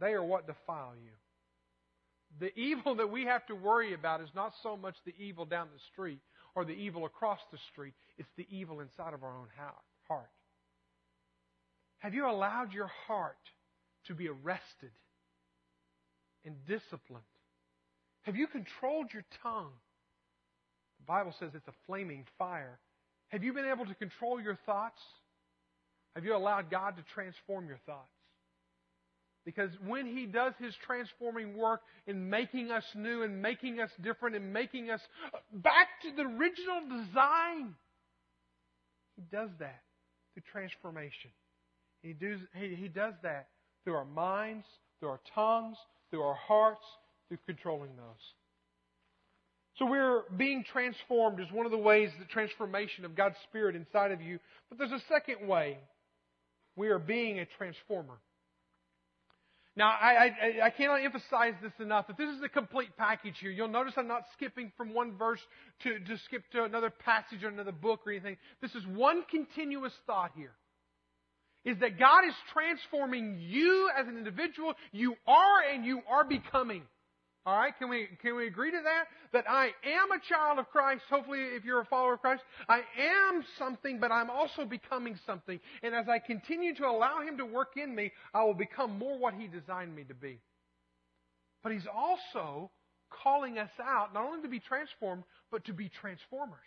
[0.00, 1.10] They are what defile you.
[2.38, 5.68] The evil that we have to worry about is not so much the evil down
[5.72, 6.20] the street
[6.54, 9.48] or the evil across the street, it's the evil inside of our own
[10.08, 10.26] heart.
[11.98, 13.36] Have you allowed your heart
[14.06, 14.90] to be arrested
[16.44, 17.24] and disciplined?
[18.22, 19.72] Have you controlled your tongue?
[21.00, 22.78] The Bible says it's a flaming fire.
[23.28, 25.00] Have you been able to control your thoughts?
[26.14, 28.15] Have you allowed God to transform your thoughts?
[29.46, 34.34] Because when He does His transforming work in making us new and making us different
[34.34, 35.00] and making us
[35.32, 37.74] uh, back to the original design,
[39.14, 39.82] He does that
[40.34, 41.30] through transformation.
[42.02, 43.48] He, does, he, he does that
[43.84, 44.66] through our minds,
[44.98, 45.76] through our tongues,
[46.10, 46.84] through our hearts,
[47.28, 48.34] through controlling those.
[49.78, 54.10] So we're being transformed is one of the ways the transformation of God's Spirit inside
[54.10, 54.38] of you.
[54.68, 55.78] But there's a second way.
[56.74, 58.18] We are being a transformer.
[59.76, 60.30] Now, I,
[60.62, 63.50] I, I, cannot emphasize this enough that this is a complete package here.
[63.50, 65.40] You'll notice I'm not skipping from one verse
[65.82, 68.38] to, to skip to another passage or another book or anything.
[68.62, 70.52] This is one continuous thought here
[71.66, 74.72] is that God is transforming you as an individual.
[74.92, 76.82] You are and you are becoming.
[77.46, 79.04] All right, can we can we agree to that?
[79.32, 81.02] That I am a child of Christ.
[81.08, 85.60] Hopefully, if you're a follower of Christ, I am something, but I'm also becoming something.
[85.84, 89.16] And as I continue to allow Him to work in me, I will become more
[89.16, 90.40] what He designed me to be.
[91.62, 92.72] But He's also
[93.22, 96.58] calling us out not only to be transformed, but to be transformers.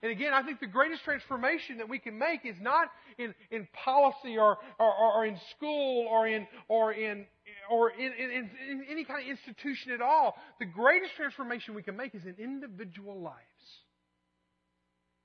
[0.00, 3.66] And again, I think the greatest transformation that we can make is not in, in
[3.84, 7.26] policy or, or, or in school or in, or in,
[7.70, 10.36] or in, in, in any kind of institution at all.
[10.58, 13.36] The greatest transformation we can make is in individual lives.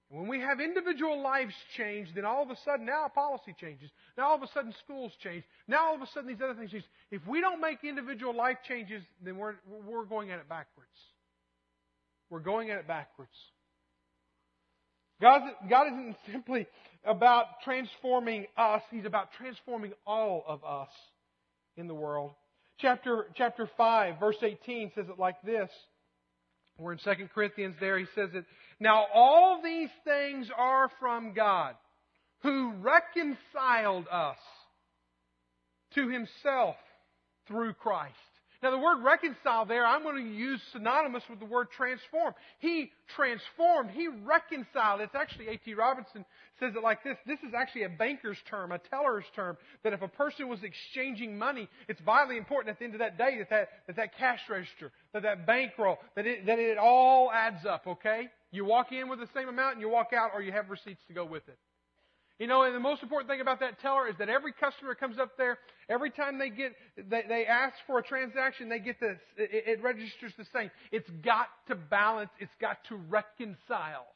[0.10, 3.89] When we have individual lives change, then all of a sudden now policy changes.
[4.15, 5.43] Now all of a sudden schools change.
[5.67, 6.84] Now all of a sudden these other things change.
[7.10, 9.56] If we don't make individual life changes, then we're,
[9.88, 10.91] we're going at it backwards.
[12.29, 13.32] We're going at it backwards.
[15.19, 16.67] God, God isn't simply
[17.06, 20.89] about transforming us, He's about transforming all of us
[21.77, 22.31] in the world.
[22.79, 25.69] Chapter, chapter 5, verse 18 says it like this.
[26.77, 27.99] We're in 2 Corinthians there.
[27.99, 28.45] He says it.
[28.79, 31.75] Now all these things are from God,
[32.41, 34.38] who reconciled us
[35.95, 36.75] to Himself
[37.47, 38.15] through Christ
[38.63, 42.34] Now, the word reconcile there, I'm going to use synonymous with the word transform.
[42.60, 45.02] He transformed, he reconciled.
[45.02, 45.73] It's actually, A.T.
[45.73, 46.23] Robertson
[46.62, 50.02] says it like this this is actually a banker's term, a teller's term, that if
[50.02, 53.49] a person was exchanging money, it's vitally important at the end of that day that
[53.49, 57.86] that, that, that cash register, that that bankroll, that it, that it all adds up,
[57.86, 58.30] okay?
[58.52, 61.02] You walk in with the same amount and you walk out, or you have receipts
[61.10, 61.58] to go with it.
[62.43, 65.17] You know, and the most important thing about that teller is that every customer comes
[65.17, 69.17] up there, every time they get, they, they ask for a transaction, they get this,
[69.38, 70.69] it, it registers the same.
[70.91, 74.08] It's got to balance, it's got to reconcile.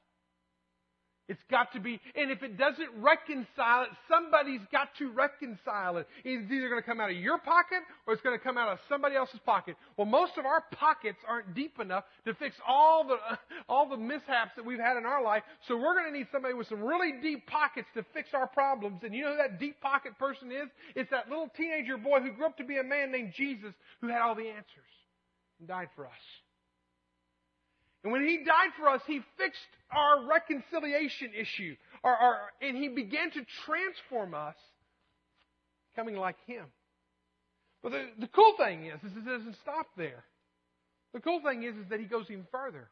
[1.27, 6.07] It's got to be, and if it doesn't reconcile it, somebody's got to reconcile it.
[6.23, 8.69] It's either going to come out of your pocket or it's going to come out
[8.69, 9.75] of somebody else's pocket.
[9.97, 13.17] Well, most of our pockets aren't deep enough to fix all the,
[13.69, 15.43] all the mishaps that we've had in our life.
[15.67, 19.01] So we're going to need somebody with some really deep pockets to fix our problems.
[19.03, 20.69] And you know who that deep pocket person is?
[20.95, 24.07] It's that little teenager boy who grew up to be a man named Jesus who
[24.07, 24.93] had all the answers
[25.59, 26.13] and died for us.
[28.07, 29.59] And when He died for us, He fixed
[29.91, 31.75] our reconciliation issue.
[32.05, 34.55] Our, our, and He began to transform us,
[35.93, 36.63] coming like Him.
[37.83, 40.23] But the, the cool thing is, is it doesn't stop there.
[41.13, 42.87] The cool thing is, is that He goes even further.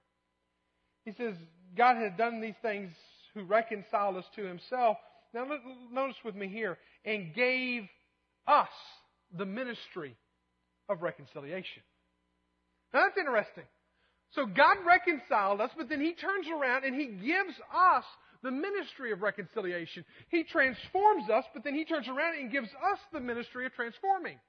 [1.05, 1.35] He says,
[1.77, 2.91] God had done these things
[3.33, 4.97] who reconciled us to Himself.
[5.33, 5.45] Now,
[5.93, 7.83] notice with me here, and gave
[8.49, 8.67] us
[9.37, 10.13] the ministry
[10.89, 11.83] of reconciliation.
[12.93, 13.63] Now, that's interesting.
[14.31, 18.03] So God reconciled us, but then He turns around and He gives us
[18.43, 20.05] the ministry of reconciliation.
[20.29, 24.39] He transforms us, but then He turns around and gives us the ministry of transforming.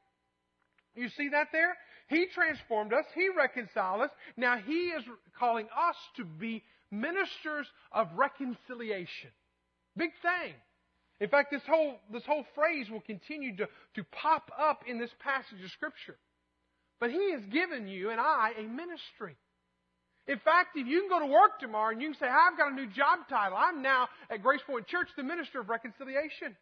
[0.95, 1.77] You see that there?
[2.09, 3.05] He transformed us.
[3.15, 4.11] He reconciled us.
[4.37, 5.05] Now He is
[5.39, 9.31] calling us to be ministers of reconciliation.
[9.97, 10.55] Big thing.
[11.21, 15.11] In fact, this whole, this whole phrase will continue to, to pop up in this
[15.21, 16.17] passage of Scripture.
[17.01, 19.37] But He has given you and I a ministry.
[20.29, 22.73] In fact, if you can go to work tomorrow and you can say, I've got
[22.73, 23.57] a new job title.
[23.57, 26.57] I'm now at Grace Point Church, the minister of reconciliation.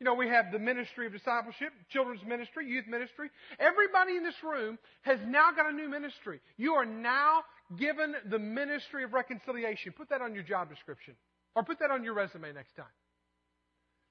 [0.00, 3.30] You know, we have the ministry of discipleship, children's ministry, youth ministry.
[3.58, 6.40] Everybody in this room has now got a new ministry.
[6.58, 7.44] You are now
[7.78, 9.94] given the ministry of reconciliation.
[9.96, 11.14] Put that on your job description.
[11.54, 12.92] Or put that on your resume next time.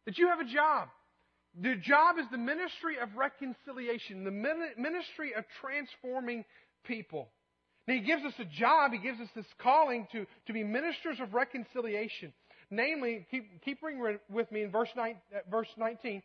[0.08, 0.88] That you have a job.
[1.62, 4.32] The job is the ministry of reconciliation, the
[4.78, 6.44] ministry of transforming
[6.84, 7.30] people.
[7.88, 11.20] Now, he gives us a job, he gives us this calling to, to be ministers
[11.20, 12.34] of reconciliation.
[12.72, 16.24] Namely, keep, keep reading with me in verse, nine, uh, verse 19.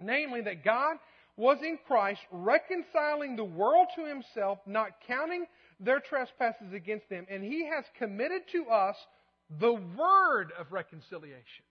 [0.00, 0.96] Namely, that God
[1.36, 5.46] was in Christ reconciling the world to himself, not counting
[5.80, 8.96] their trespasses against them, and he has committed to us
[9.58, 11.64] the word of reconciliation.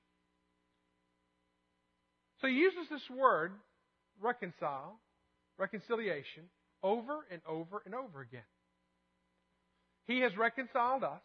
[2.42, 3.54] So he uses this word,
[4.22, 5.00] reconcile,
[5.58, 6.44] reconciliation,
[6.82, 8.42] over and over and over again.
[10.08, 11.22] He has reconciled us.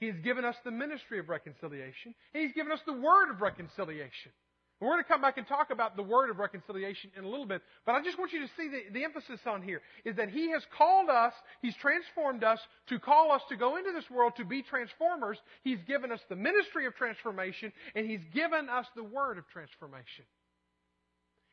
[0.00, 2.14] He has given us the ministry of reconciliation.
[2.32, 4.32] He's given us the word of reconciliation.
[4.80, 7.46] We're going to come back and talk about the word of reconciliation in a little
[7.46, 10.28] bit, but I just want you to see the, the, emphasis on here is that
[10.28, 14.32] He has called us, He's transformed us to call us to go into this world
[14.36, 15.38] to be transformers.
[15.62, 20.26] He's given us the ministry of transformation, and He's given us the word of transformation.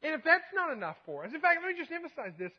[0.02, 2.52] And if that's not enough for us, in fact, let me just emphasize this.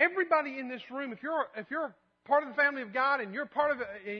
[0.00, 1.94] Everybody in this room, if you're, if you're
[2.26, 3.78] part of the family of God and you're part of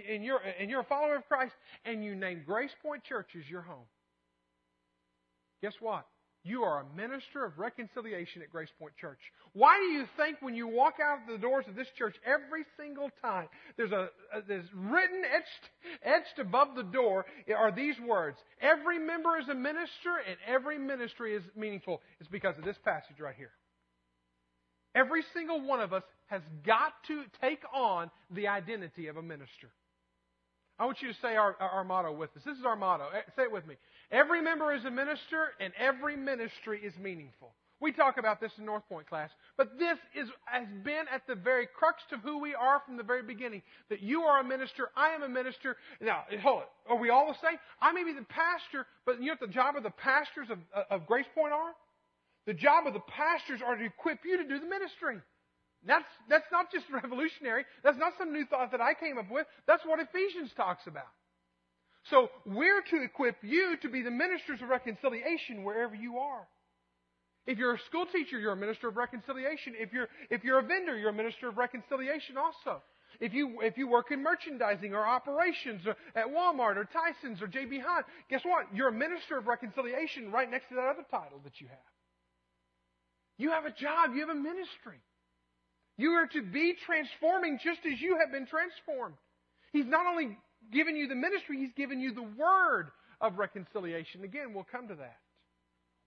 [0.09, 3.49] and you're, and you're a follower of Christ and you name Grace Point Church as
[3.49, 3.87] your home,
[5.63, 6.07] guess what?
[6.47, 9.19] You are a minister of reconciliation at Grace Point Church.
[9.55, 13.09] Why do you think when you walk out the doors of this church every single
[13.23, 17.25] time, there's a, a there's written etched etched above the door
[17.57, 22.03] are these words: Every member is a minister, and every ministry is meaningful.
[22.21, 23.53] It's because of this passage right here.
[24.95, 29.71] Every single one of us has got to take on the identity of a minister.
[30.79, 32.43] I want you to say our, our motto with us.
[32.45, 33.05] This is our motto.
[33.15, 33.77] Eh, say it with me.
[34.11, 37.53] Every member is a minister, and every ministry is meaningful.
[37.81, 41.35] We talk about this in North Point class, but this is, has been at the
[41.35, 43.63] very crux of who we are from the very beginning.
[43.91, 45.77] That you are a minister, I am a minister.
[46.01, 46.69] Now, hold it.
[46.91, 47.59] Are we all the same?
[47.81, 50.59] I may be the pastor, but you know what the job of the pastors of,
[50.91, 51.73] of Grace Point are?
[52.47, 55.19] The job of the pastors are to equip you to do the ministry.
[55.87, 57.65] That's, that's not just revolutionary.
[57.83, 59.47] That's not some new thought that I came up with.
[59.67, 61.13] That's what Ephesians talks about.
[62.11, 66.47] So we're to equip you to be the ministers of reconciliation wherever you are.
[67.47, 69.75] If you're a school teacher, you're a minister of reconciliation.
[69.77, 72.83] If you're, if you're a vendor, you're a minister of reconciliation also.
[73.21, 77.47] If you, if you work in merchandising or operations or at Walmart or Tyson's or
[77.47, 77.81] J.B.
[77.87, 78.67] Hunt, guess what?
[78.75, 81.94] You're a minister of reconciliation right next to that other title that you have.
[83.39, 84.15] You have a job.
[84.15, 85.01] You have a ministry.
[85.97, 89.15] You are to be transforming just as you have been transformed.
[89.73, 90.37] He's not only
[90.73, 94.25] given you the ministry, He's given you the word of reconciliation.
[94.25, 95.19] Again, we'll come to that.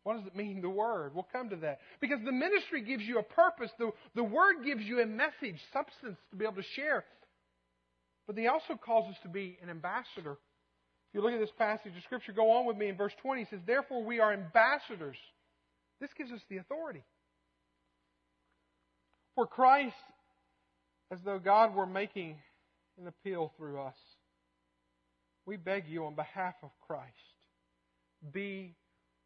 [0.03, 1.13] What does it mean, the word?
[1.13, 1.79] We'll come to that.
[1.99, 6.17] Because the ministry gives you a purpose, the, the word gives you a message, substance
[6.31, 7.03] to be able to share.
[8.25, 10.31] But He also calls us to be an ambassador.
[10.31, 13.41] If you look at this passage of Scripture, go on with me in verse 20.
[13.41, 15.17] He says, Therefore, we are ambassadors.
[15.99, 17.03] This gives us the authority.
[19.37, 19.93] For Christ,
[21.11, 22.37] as though God were making
[22.99, 23.95] an appeal through us,
[25.45, 27.13] we beg you on behalf of Christ,
[28.33, 28.73] be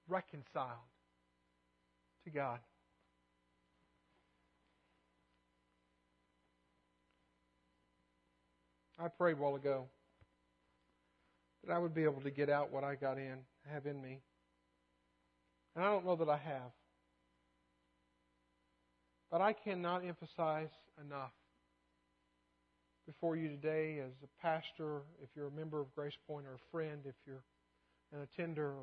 [0.09, 0.67] reconciled
[2.25, 2.59] to God.
[8.99, 9.85] I prayed a while ago
[11.65, 13.37] that I would be able to get out what I got in,
[13.71, 14.19] have in me.
[15.73, 16.80] And I don't know that I have.
[19.31, 20.69] But I cannot emphasize
[20.99, 21.31] enough
[23.07, 26.71] before you today as a pastor, if you're a member of Grace Point or a
[26.71, 27.43] friend, if you're
[28.13, 28.73] an attender,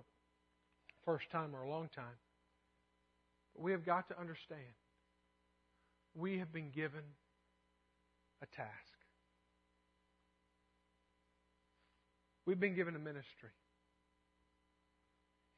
[1.05, 2.17] first time or a long time.
[3.55, 4.61] But we have got to understand
[6.15, 7.03] we have been given
[8.43, 8.71] a task.
[12.47, 13.51] We've been given a ministry.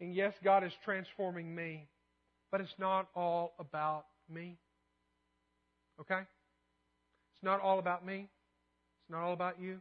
[0.01, 1.87] And yes, God is transforming me,
[2.51, 4.59] but it's not all about me.
[6.01, 6.21] Okay?
[6.21, 8.29] It's not all about me.
[8.29, 9.81] It's not all about you.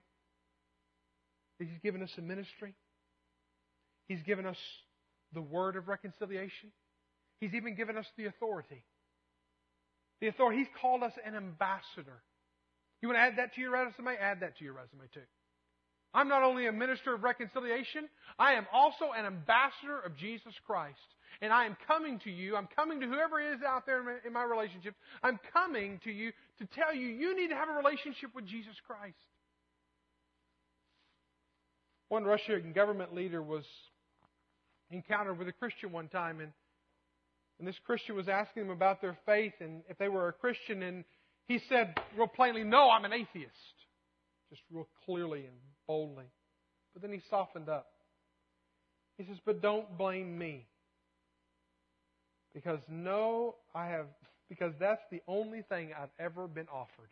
[1.59, 2.73] He's given us a ministry.
[4.07, 4.57] He's given us
[5.33, 6.71] the word of reconciliation.
[7.39, 8.83] He's even given us the authority.
[10.21, 10.59] The authority.
[10.59, 12.21] He's called us an ambassador.
[13.01, 14.15] You want to add that to your resume?
[14.19, 15.21] Add that to your resume too.
[16.13, 20.97] I'm not only a minister of reconciliation, I am also an ambassador of Jesus Christ.
[21.41, 24.43] And I am coming to you, I'm coming to whoever is out there in my
[24.43, 28.45] relationship, I'm coming to you to tell you you need to have a relationship with
[28.45, 29.15] Jesus Christ.
[32.09, 33.63] One Russian government leader was
[34.89, 36.51] encountered with a Christian one time, and,
[37.59, 40.81] and this Christian was asking them about their faith and if they were a Christian,
[40.81, 41.05] and
[41.47, 43.53] he said real plainly, No, I'm an atheist.
[44.49, 45.55] Just real clearly and
[45.89, 46.29] boldly.
[46.93, 47.87] But then he softened up.
[49.17, 50.67] He says, But don't blame me.
[52.53, 54.05] Because no, I have,
[54.47, 57.09] because that's the only thing I've ever been offered.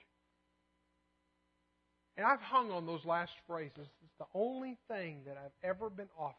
[2.16, 3.88] And I've hung on those last phrases.
[4.04, 6.36] It's the only thing that I've ever been offered.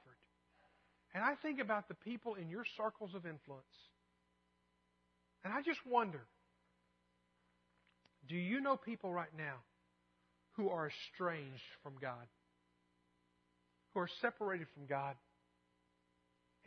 [1.14, 3.64] And I think about the people in your circles of influence.
[5.44, 6.20] And I just wonder
[8.28, 9.54] do you know people right now
[10.58, 12.26] who are estranged from God,
[13.94, 15.14] who are separated from God?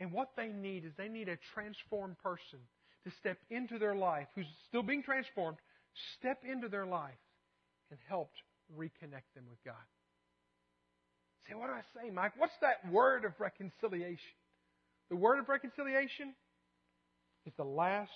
[0.00, 2.58] And what they need is they need a transformed person
[3.04, 5.58] to step into their life, who's still being transformed,
[6.18, 7.12] step into their life
[7.90, 8.30] and help
[8.76, 9.74] reconnect them with God.
[11.46, 12.32] Say, what do I say, Mike?
[12.38, 14.16] What's that word of reconciliation?
[15.10, 16.34] The word of reconciliation
[17.44, 18.10] is the last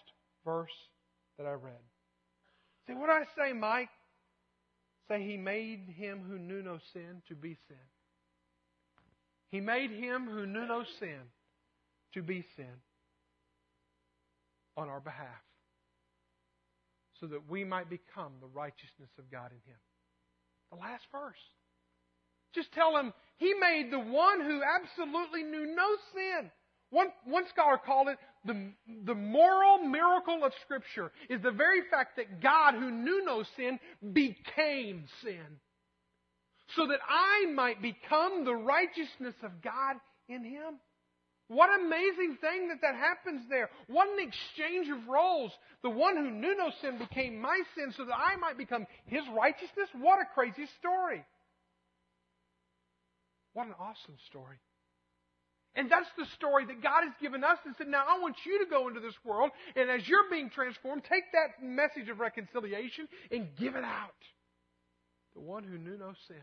[0.45, 0.70] verse
[1.37, 1.85] that I read.
[2.87, 3.91] Say, what do I say, Mike?
[5.09, 7.76] Say, He made him who knew no sin to be sin.
[9.50, 11.20] He made him who knew no sin
[12.14, 12.80] to be sin
[14.76, 15.42] on our behalf
[17.20, 19.78] so that we might become the righteousness of God in him.
[20.70, 21.40] The last verse.
[22.54, 26.50] Just tell him he made the one who absolutely knew no sin.
[26.90, 28.72] One, one scholar called it the,
[29.05, 33.78] the moral miracle of Scripture is the very fact that God, who knew no sin,
[34.12, 35.61] became sin.
[36.74, 39.97] So that I might become the righteousness of God
[40.28, 40.80] in Him.
[41.49, 43.70] What amazing thing that that happens there.
[43.86, 45.53] What an exchange of roles.
[45.82, 49.22] The one who knew no sin became my sin so that I might become his
[49.32, 49.88] righteousness.
[49.94, 51.24] What a crazy story.
[53.53, 54.57] What an awesome story.
[55.77, 58.64] And that's the story that God has given us and said, now I want you
[58.64, 63.07] to go into this world, and as you're being transformed, take that message of reconciliation
[63.31, 64.16] and give it out.
[65.35, 66.37] The one who knew no sin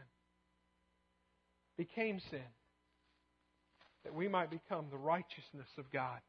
[1.77, 2.45] became sin
[4.03, 6.19] that we might become the righteousness of God.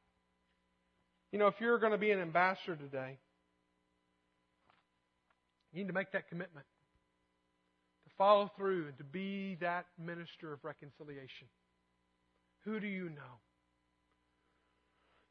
[1.31, 3.19] You know, if you're going to be an ambassador today,
[5.73, 6.65] you need to make that commitment
[8.07, 11.49] to follow through and to be that minister of reconciliation.
[12.65, 13.41] Who do you know?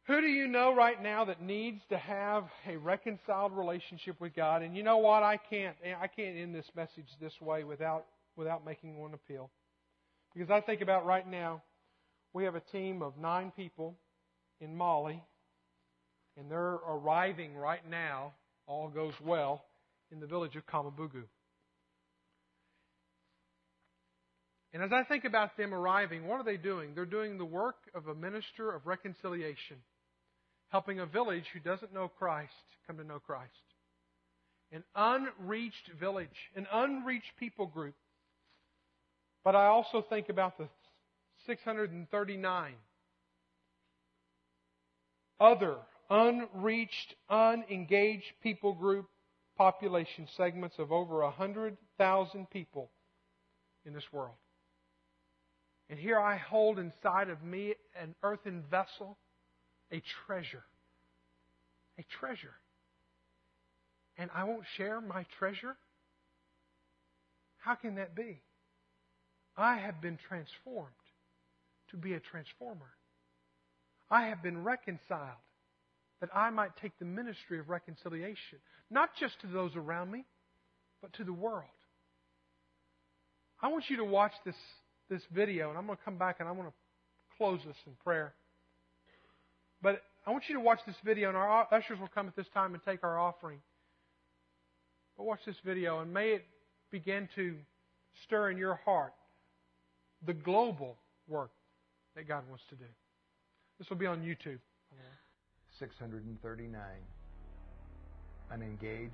[0.07, 4.61] Who do you know right now that needs to have a reconciled relationship with God?
[4.61, 5.23] And you know what?
[5.23, 8.05] I can't I can't end this message this way without
[8.36, 9.49] without making one appeal.
[10.34, 11.61] Because I think about right now
[12.34, 13.95] we have a team of nine people
[14.59, 15.23] in Mali,
[16.38, 18.34] and they're arriving right now,
[18.65, 19.63] all goes well,
[20.11, 21.23] in the village of Kamabugu.
[24.74, 26.95] And as I think about them arriving, what are they doing?
[26.95, 29.78] They're doing the work of a minister of reconciliation,
[30.69, 32.51] helping a village who doesn't know Christ
[32.88, 33.51] come to know Christ.
[34.71, 37.93] An unreached village, an unreached people group.
[39.43, 40.67] But I also think about the
[41.45, 42.74] 639
[45.39, 45.76] other
[46.09, 49.05] unreached, unengaged people group
[49.57, 52.89] population segments of over 100,000 people
[53.86, 54.36] in this world.
[55.89, 59.17] And here I hold inside of me an earthen vessel,
[59.91, 60.63] a treasure.
[61.99, 62.55] A treasure.
[64.17, 65.75] And I won't share my treasure?
[67.57, 68.41] How can that be?
[69.55, 70.89] I have been transformed
[71.91, 72.91] to be a transformer.
[74.09, 75.38] I have been reconciled
[76.21, 78.59] that I might take the ministry of reconciliation,
[78.89, 80.25] not just to those around me,
[81.01, 81.65] but to the world.
[83.61, 84.55] I want you to watch this
[85.14, 86.74] this video, and I'm going to come back and I'm going to
[87.38, 88.34] close this in prayer.
[89.82, 92.47] But I want you to watch this video, and our ushers will come at this
[92.53, 93.59] time and take our offering.
[95.18, 96.45] But watch this video, and may it
[96.89, 97.55] begin to
[98.24, 99.14] stir in your heart
[100.26, 100.97] the global
[101.28, 101.51] work
[102.16, 102.86] that God wants to do.
[103.78, 104.59] This will be on YouTube.
[105.80, 106.80] 639
[108.51, 109.14] unengaged,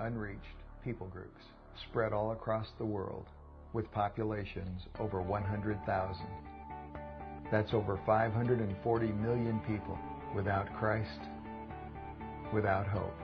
[0.00, 0.40] unreached
[0.84, 1.42] people groups
[1.88, 3.26] spread all across the world
[3.72, 6.26] with populations over 100,000.
[7.50, 9.98] That's over 540 million people
[10.34, 11.20] without Christ,
[12.54, 13.16] without hope.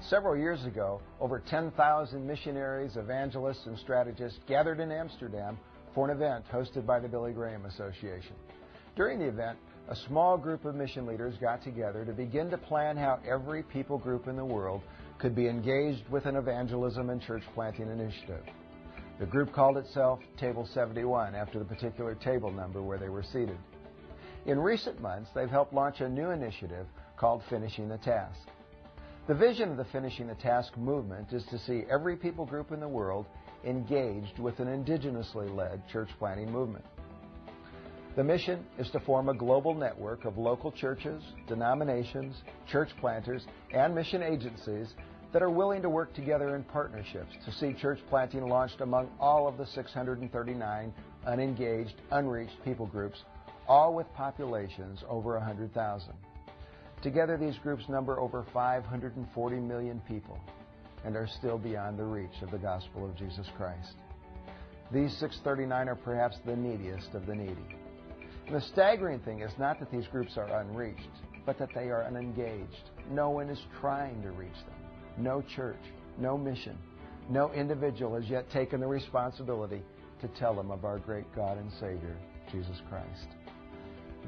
[0.00, 5.58] Several years ago, over 10,000 missionaries, evangelists, and strategists gathered in Amsterdam
[5.94, 8.34] for an event hosted by the Billy Graham Association.
[8.96, 9.58] During the event,
[9.88, 13.96] a small group of mission leaders got together to begin to plan how every people
[13.98, 14.82] group in the world
[15.24, 18.44] could be engaged with an evangelism and church planting initiative.
[19.18, 23.56] The group called itself Table 71 after the particular table number where they were seated.
[24.44, 28.38] In recent months, they've helped launch a new initiative called Finishing the Task.
[29.26, 32.78] The vision of the Finishing the Task movement is to see every people group in
[32.78, 33.24] the world
[33.64, 36.84] engaged with an indigenously led church planting movement.
[38.14, 42.36] The mission is to form a global network of local churches, denominations,
[42.70, 44.94] church planters, and mission agencies
[45.34, 49.48] that are willing to work together in partnerships to see church planting launched among all
[49.48, 50.94] of the 639
[51.26, 53.24] unengaged, unreached people groups,
[53.66, 56.12] all with populations over 100,000.
[57.02, 60.38] Together, these groups number over 540 million people
[61.04, 63.96] and are still beyond the reach of the gospel of Jesus Christ.
[64.92, 67.76] These 639 are perhaps the neediest of the needy.
[68.52, 71.10] The staggering thing is not that these groups are unreached,
[71.44, 72.90] but that they are unengaged.
[73.10, 74.83] No one is trying to reach them.
[75.16, 75.80] No church,
[76.18, 76.76] no mission,
[77.30, 79.82] no individual has yet taken the responsibility
[80.20, 82.16] to tell them of our great God and Savior,
[82.50, 83.28] Jesus Christ.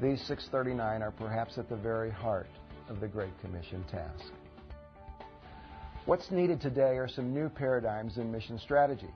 [0.01, 2.49] These 639 are perhaps at the very heart
[2.89, 4.31] of the Great Commission task.
[6.05, 9.09] What's needed today are some new paradigms in mission strategy.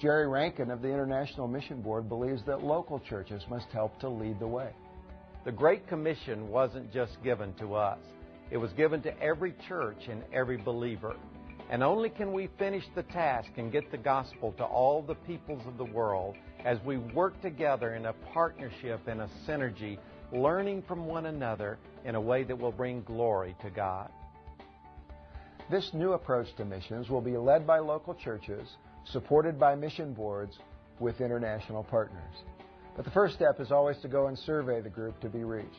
[0.00, 4.38] Jerry Rankin of the International Mission Board believes that local churches must help to lead
[4.38, 4.70] the way.
[5.44, 7.98] The Great Commission wasn't just given to us.
[8.50, 11.16] It was given to every church and every believer.
[11.68, 15.62] And only can we finish the task and get the gospel to all the peoples
[15.66, 19.98] of the world as we work together in a partnership and a synergy,
[20.32, 24.10] learning from one another in a way that will bring glory to God.
[25.68, 28.68] This new approach to missions will be led by local churches,
[29.04, 30.56] supported by mission boards,
[31.00, 32.34] with international partners.
[32.94, 35.74] But the first step is always to go and survey the group to be reached.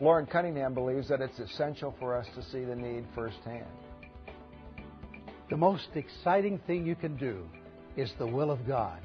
[0.00, 3.66] Loren Cunningham believes that it's essential for us to see the need firsthand.
[5.50, 7.48] The most exciting thing you can do
[7.96, 8.98] is the will of God.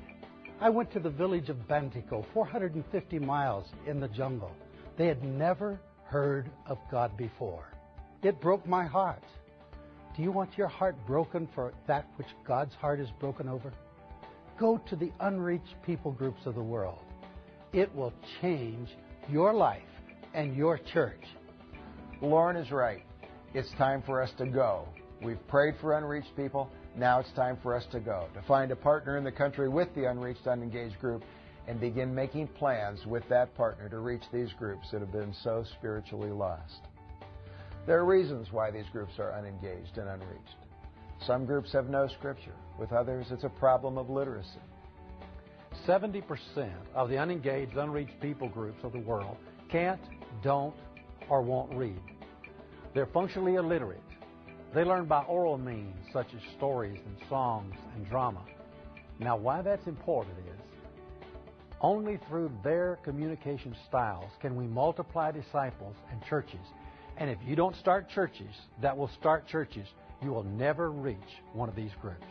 [0.59, 4.51] I went to the village of Bantico, 450 miles in the jungle.
[4.97, 7.71] They had never heard of God before.
[8.23, 9.23] It broke my heart.
[10.17, 13.71] Do you want your heart broken for that which God's heart is broken over?
[14.59, 17.03] Go to the unreached people groups of the world.
[17.73, 18.11] It will
[18.41, 18.89] change
[19.29, 19.83] your life
[20.33, 21.23] and your church.
[22.21, 23.03] Loren is right.
[23.53, 24.87] It's time for us to go.
[25.23, 26.69] We've prayed for unreached people.
[26.95, 29.93] Now it's time for us to go, to find a partner in the country with
[29.95, 31.23] the unreached, unengaged group,
[31.67, 35.63] and begin making plans with that partner to reach these groups that have been so
[35.77, 36.81] spiritually lost.
[37.85, 40.55] There are reasons why these groups are unengaged and unreached.
[41.25, 42.55] Some groups have no scripture.
[42.77, 44.59] With others, it's a problem of literacy.
[45.87, 49.37] 70% of the unengaged, unreached people groups of the world
[49.69, 50.01] can't,
[50.41, 50.75] don't,
[51.29, 51.99] or won't read.
[52.93, 54.01] They're functionally illiterate.
[54.73, 58.41] They learn by oral means, such as stories and songs and drama.
[59.19, 60.59] Now, why that's important is
[61.81, 66.59] only through their communication styles can we multiply disciples and churches.
[67.17, 69.87] And if you don't start churches that will start churches,
[70.21, 71.17] you will never reach
[71.53, 72.25] one of these groups.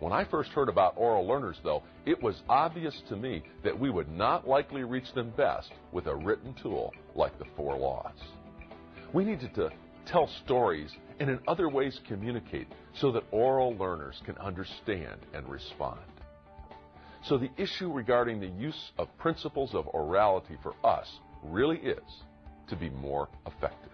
[0.00, 3.90] When I first heard about oral learners, though, it was obvious to me that we
[3.90, 8.14] would not likely reach them best with a written tool like the Four Laws.
[9.12, 9.70] We needed to
[10.06, 16.00] tell stories and in other ways communicate so that oral learners can understand and respond.
[17.24, 21.08] So the issue regarding the use of principles of orality for us
[21.42, 22.22] really is
[22.68, 23.90] to be more effective.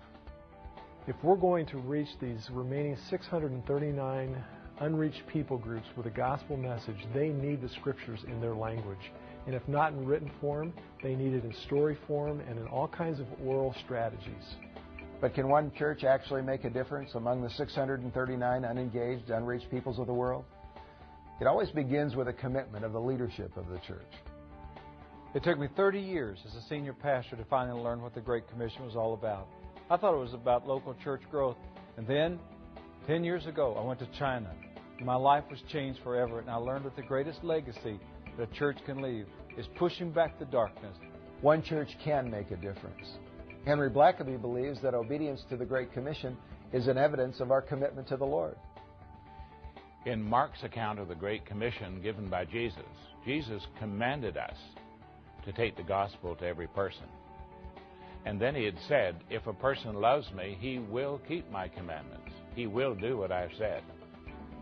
[1.07, 4.45] If we're going to reach these remaining 639
[4.81, 9.13] unreached people groups with a gospel message, they need the scriptures in their language.
[9.47, 10.73] And if not in written form,
[11.03, 14.57] they need it in story form and in all kinds of oral strategies.
[15.21, 20.07] But can one church actually make a difference among the 639 unengaged, unreached peoples of
[20.07, 20.45] the world?
[21.41, 24.13] It always begins with a commitment of the leadership of the church.
[25.35, 28.49] It took me 30 years as a senior pastor to finally learn what the Great
[28.49, 29.49] Commission was all about.
[29.91, 31.57] I thought it was about local church growth.
[31.97, 32.39] And then,
[33.07, 34.51] 10 years ago, I went to China.
[35.01, 37.99] My life was changed forever, and I learned that the greatest legacy
[38.37, 39.27] that a church can leave
[39.57, 40.97] is pushing back the darkness.
[41.41, 43.19] One church can make a difference.
[43.65, 46.37] Henry Blackaby believes that obedience to the Great Commission
[46.73, 48.57] is an evidence of our commitment to the Lord.
[50.07, 52.83] In Mark's account of the Great Commission given by Jesus,
[53.25, 54.57] Jesus commanded us
[55.45, 57.07] to take the gospel to every person.
[58.27, 62.31] And then he had said, If a person loves me, he will keep my commandments.
[62.55, 63.83] He will do what I've said.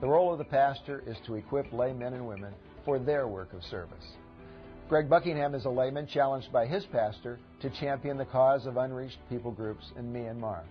[0.02, 2.52] The role of the pastor is to equip lay men and women
[2.84, 4.04] for their work of service.
[4.88, 9.18] Greg Buckingham is a layman challenged by his pastor to champion the cause of unreached
[9.30, 10.62] people groups in Myanmar.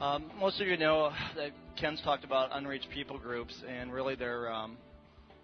[0.00, 4.52] Um, most of you know that Ken's talked about unreached people groups, and really they're
[4.52, 4.76] um,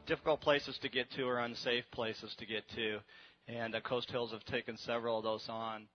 [0.08, 2.98] difficult places to get to or unsafe places to get to.
[3.46, 5.86] And uh, Coast Hills have taken several of those on.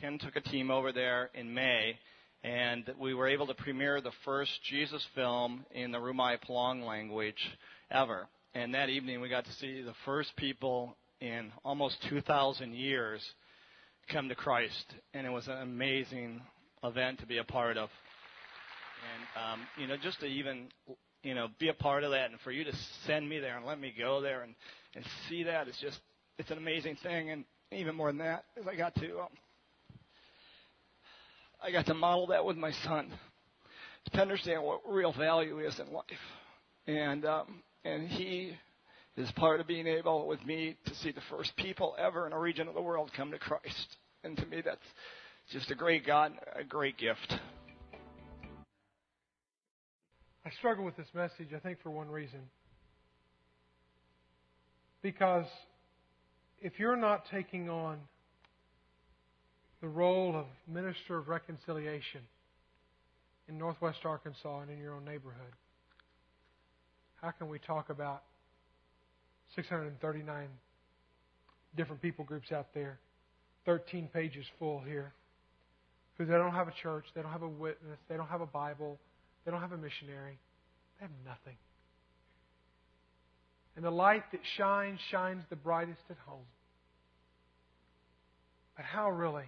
[0.00, 1.98] Ken took a team over there in May,
[2.44, 7.40] and we were able to premiere the first Jesus film in the Rumai Palaung language
[7.90, 8.28] ever.
[8.54, 13.22] And that evening, we got to see the first people in almost 2,000 years
[14.12, 14.84] come to Christ,
[15.14, 16.42] and it was an amazing
[16.84, 17.88] event to be a part of.
[19.02, 20.68] And um, you know, just to even
[21.22, 22.72] you know be a part of that, and for you to
[23.06, 24.54] send me there and let me go there and
[24.94, 25.98] and see that, it's just
[26.38, 27.30] it's an amazing thing.
[27.30, 29.28] And even more than that, is I got to um,
[31.64, 33.10] I got to model that with my son
[34.12, 36.04] to understand what real value is in life,
[36.86, 38.52] and um, and he
[39.16, 42.38] is part of being able with me to see the first people ever in a
[42.38, 43.96] region of the world come to Christ.
[44.24, 44.84] And to me, that's
[45.52, 47.34] just a great God, a great gift.
[50.44, 52.40] I struggle with this message, I think, for one reason.
[55.00, 55.46] Because
[56.60, 58.00] if you're not taking on
[59.84, 62.22] the role of minister of reconciliation
[63.50, 65.52] in Northwest Arkansas and in your own neighborhood,
[67.20, 68.22] how can we talk about
[69.54, 70.48] 639
[71.76, 72.98] different people groups out there,
[73.66, 75.12] 13 pages full here,
[76.16, 78.46] because they don't have a church, they don't have a witness, they don't have a
[78.46, 78.98] Bible,
[79.44, 80.38] they don't have a missionary,
[80.98, 81.58] they have nothing.
[83.76, 86.46] And the light that shines, shines the brightest at home.
[88.76, 89.44] But how really?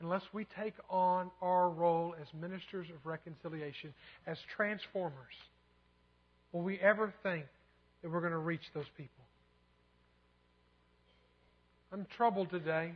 [0.00, 3.94] Unless we take on our role as ministers of reconciliation,
[4.26, 5.14] as transformers,
[6.52, 7.46] will we ever think
[8.02, 9.24] that we're going to reach those people?
[11.92, 12.92] I'm troubled today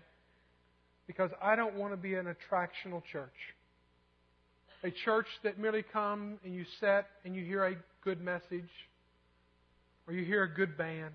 [1.06, 3.30] because I don't want to be an attractional church.
[4.84, 8.68] A church that merely come and you sit and you hear a good message,
[10.06, 11.12] or you hear a good band,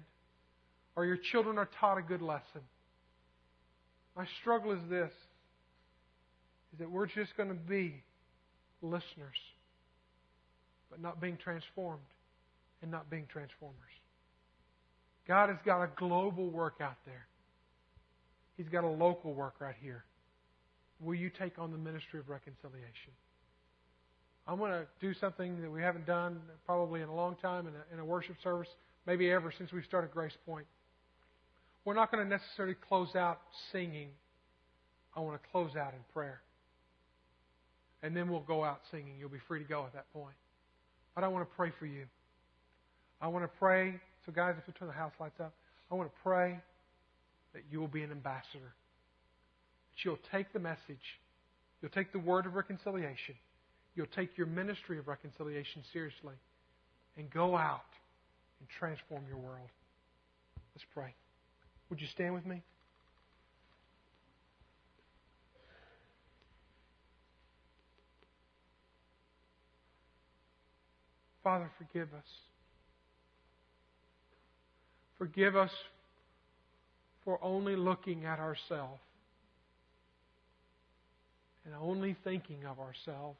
[0.95, 2.61] or your children are taught a good lesson.
[4.15, 5.11] My struggle is this
[6.73, 8.03] is that we're just going to be
[8.81, 9.37] listeners,
[10.89, 12.01] but not being transformed
[12.81, 13.77] and not being transformers.
[15.27, 17.27] God has got a global work out there.
[18.57, 20.03] He's got a local work right here.
[20.99, 23.13] Will you take on the ministry of reconciliation?
[24.47, 27.73] I'm going to do something that we haven't done probably in a long time in
[27.73, 28.67] a, in a worship service,
[29.07, 30.65] maybe ever since we started Grace Point.
[31.85, 33.39] We're not going to necessarily close out
[33.71, 34.09] singing.
[35.15, 36.41] I want to close out in prayer.
[38.03, 39.15] And then we'll go out singing.
[39.19, 40.35] You'll be free to go at that point.
[41.15, 42.05] But I want to pray for you.
[43.21, 43.95] I want to pray.
[44.25, 45.53] So, guys, if you turn the house lights up,
[45.89, 46.59] I want to pray
[47.53, 48.73] that you will be an ambassador.
[49.91, 51.19] That you'll take the message,
[51.81, 53.35] you'll take the word of reconciliation,
[53.95, 56.35] you'll take your ministry of reconciliation seriously
[57.15, 57.81] and go out
[58.59, 59.69] and transform your world.
[60.75, 61.13] Let's pray.
[61.89, 62.63] Would you stand with me?
[71.43, 72.25] Father, forgive us.
[75.17, 75.71] Forgive us
[77.23, 79.01] for only looking at ourselves
[81.65, 83.37] and only thinking of ourselves,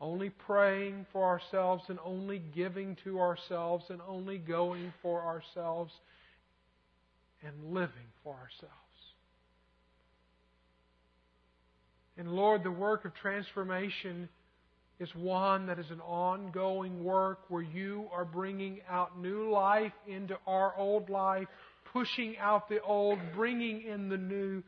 [0.00, 5.92] only praying for ourselves and only giving to ourselves and only going for ourselves
[7.42, 8.74] and living for ourselves.
[12.16, 14.28] And Lord, the work of transformation
[15.00, 20.38] is one that is an ongoing work where you are bringing out new life into
[20.46, 21.48] our old life,
[21.92, 24.62] pushing out the old, bringing in the new.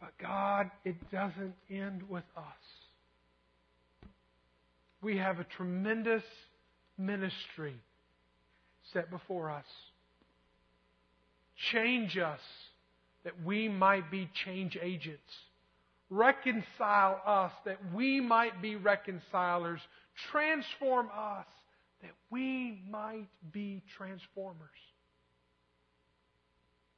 [0.00, 2.44] But God, it doesn't end with us.
[5.02, 6.22] We have a tremendous
[6.96, 7.74] ministry
[8.92, 9.64] set before us.
[11.72, 12.40] Change us
[13.24, 15.22] that we might be change agents
[16.10, 19.80] Reconcile us that we might be reconcilers.
[20.30, 21.46] Transform us
[22.02, 24.70] that we might be transformers.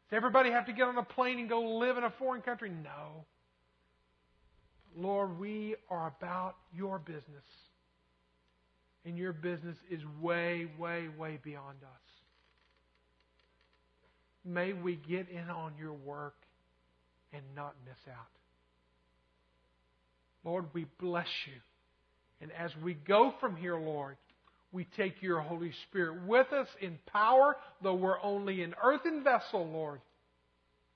[0.09, 2.71] Does everybody have to get on a plane and go live in a foreign country?
[2.71, 3.25] No.
[4.97, 7.45] Lord, we are about your business.
[9.05, 12.01] And your business is way, way, way beyond us.
[14.45, 16.35] May we get in on your work
[17.33, 18.40] and not miss out.
[20.45, 21.61] Lord, we bless you.
[22.41, 24.17] And as we go from here, Lord,
[24.73, 29.67] we take your Holy Spirit with us in power, though we're only an earthen vessel,
[29.67, 30.01] Lord.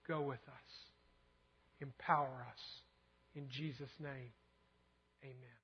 [0.06, 0.72] Go with us.
[1.80, 2.60] Empower us.
[3.34, 4.32] In Jesus' name,
[5.22, 5.63] amen.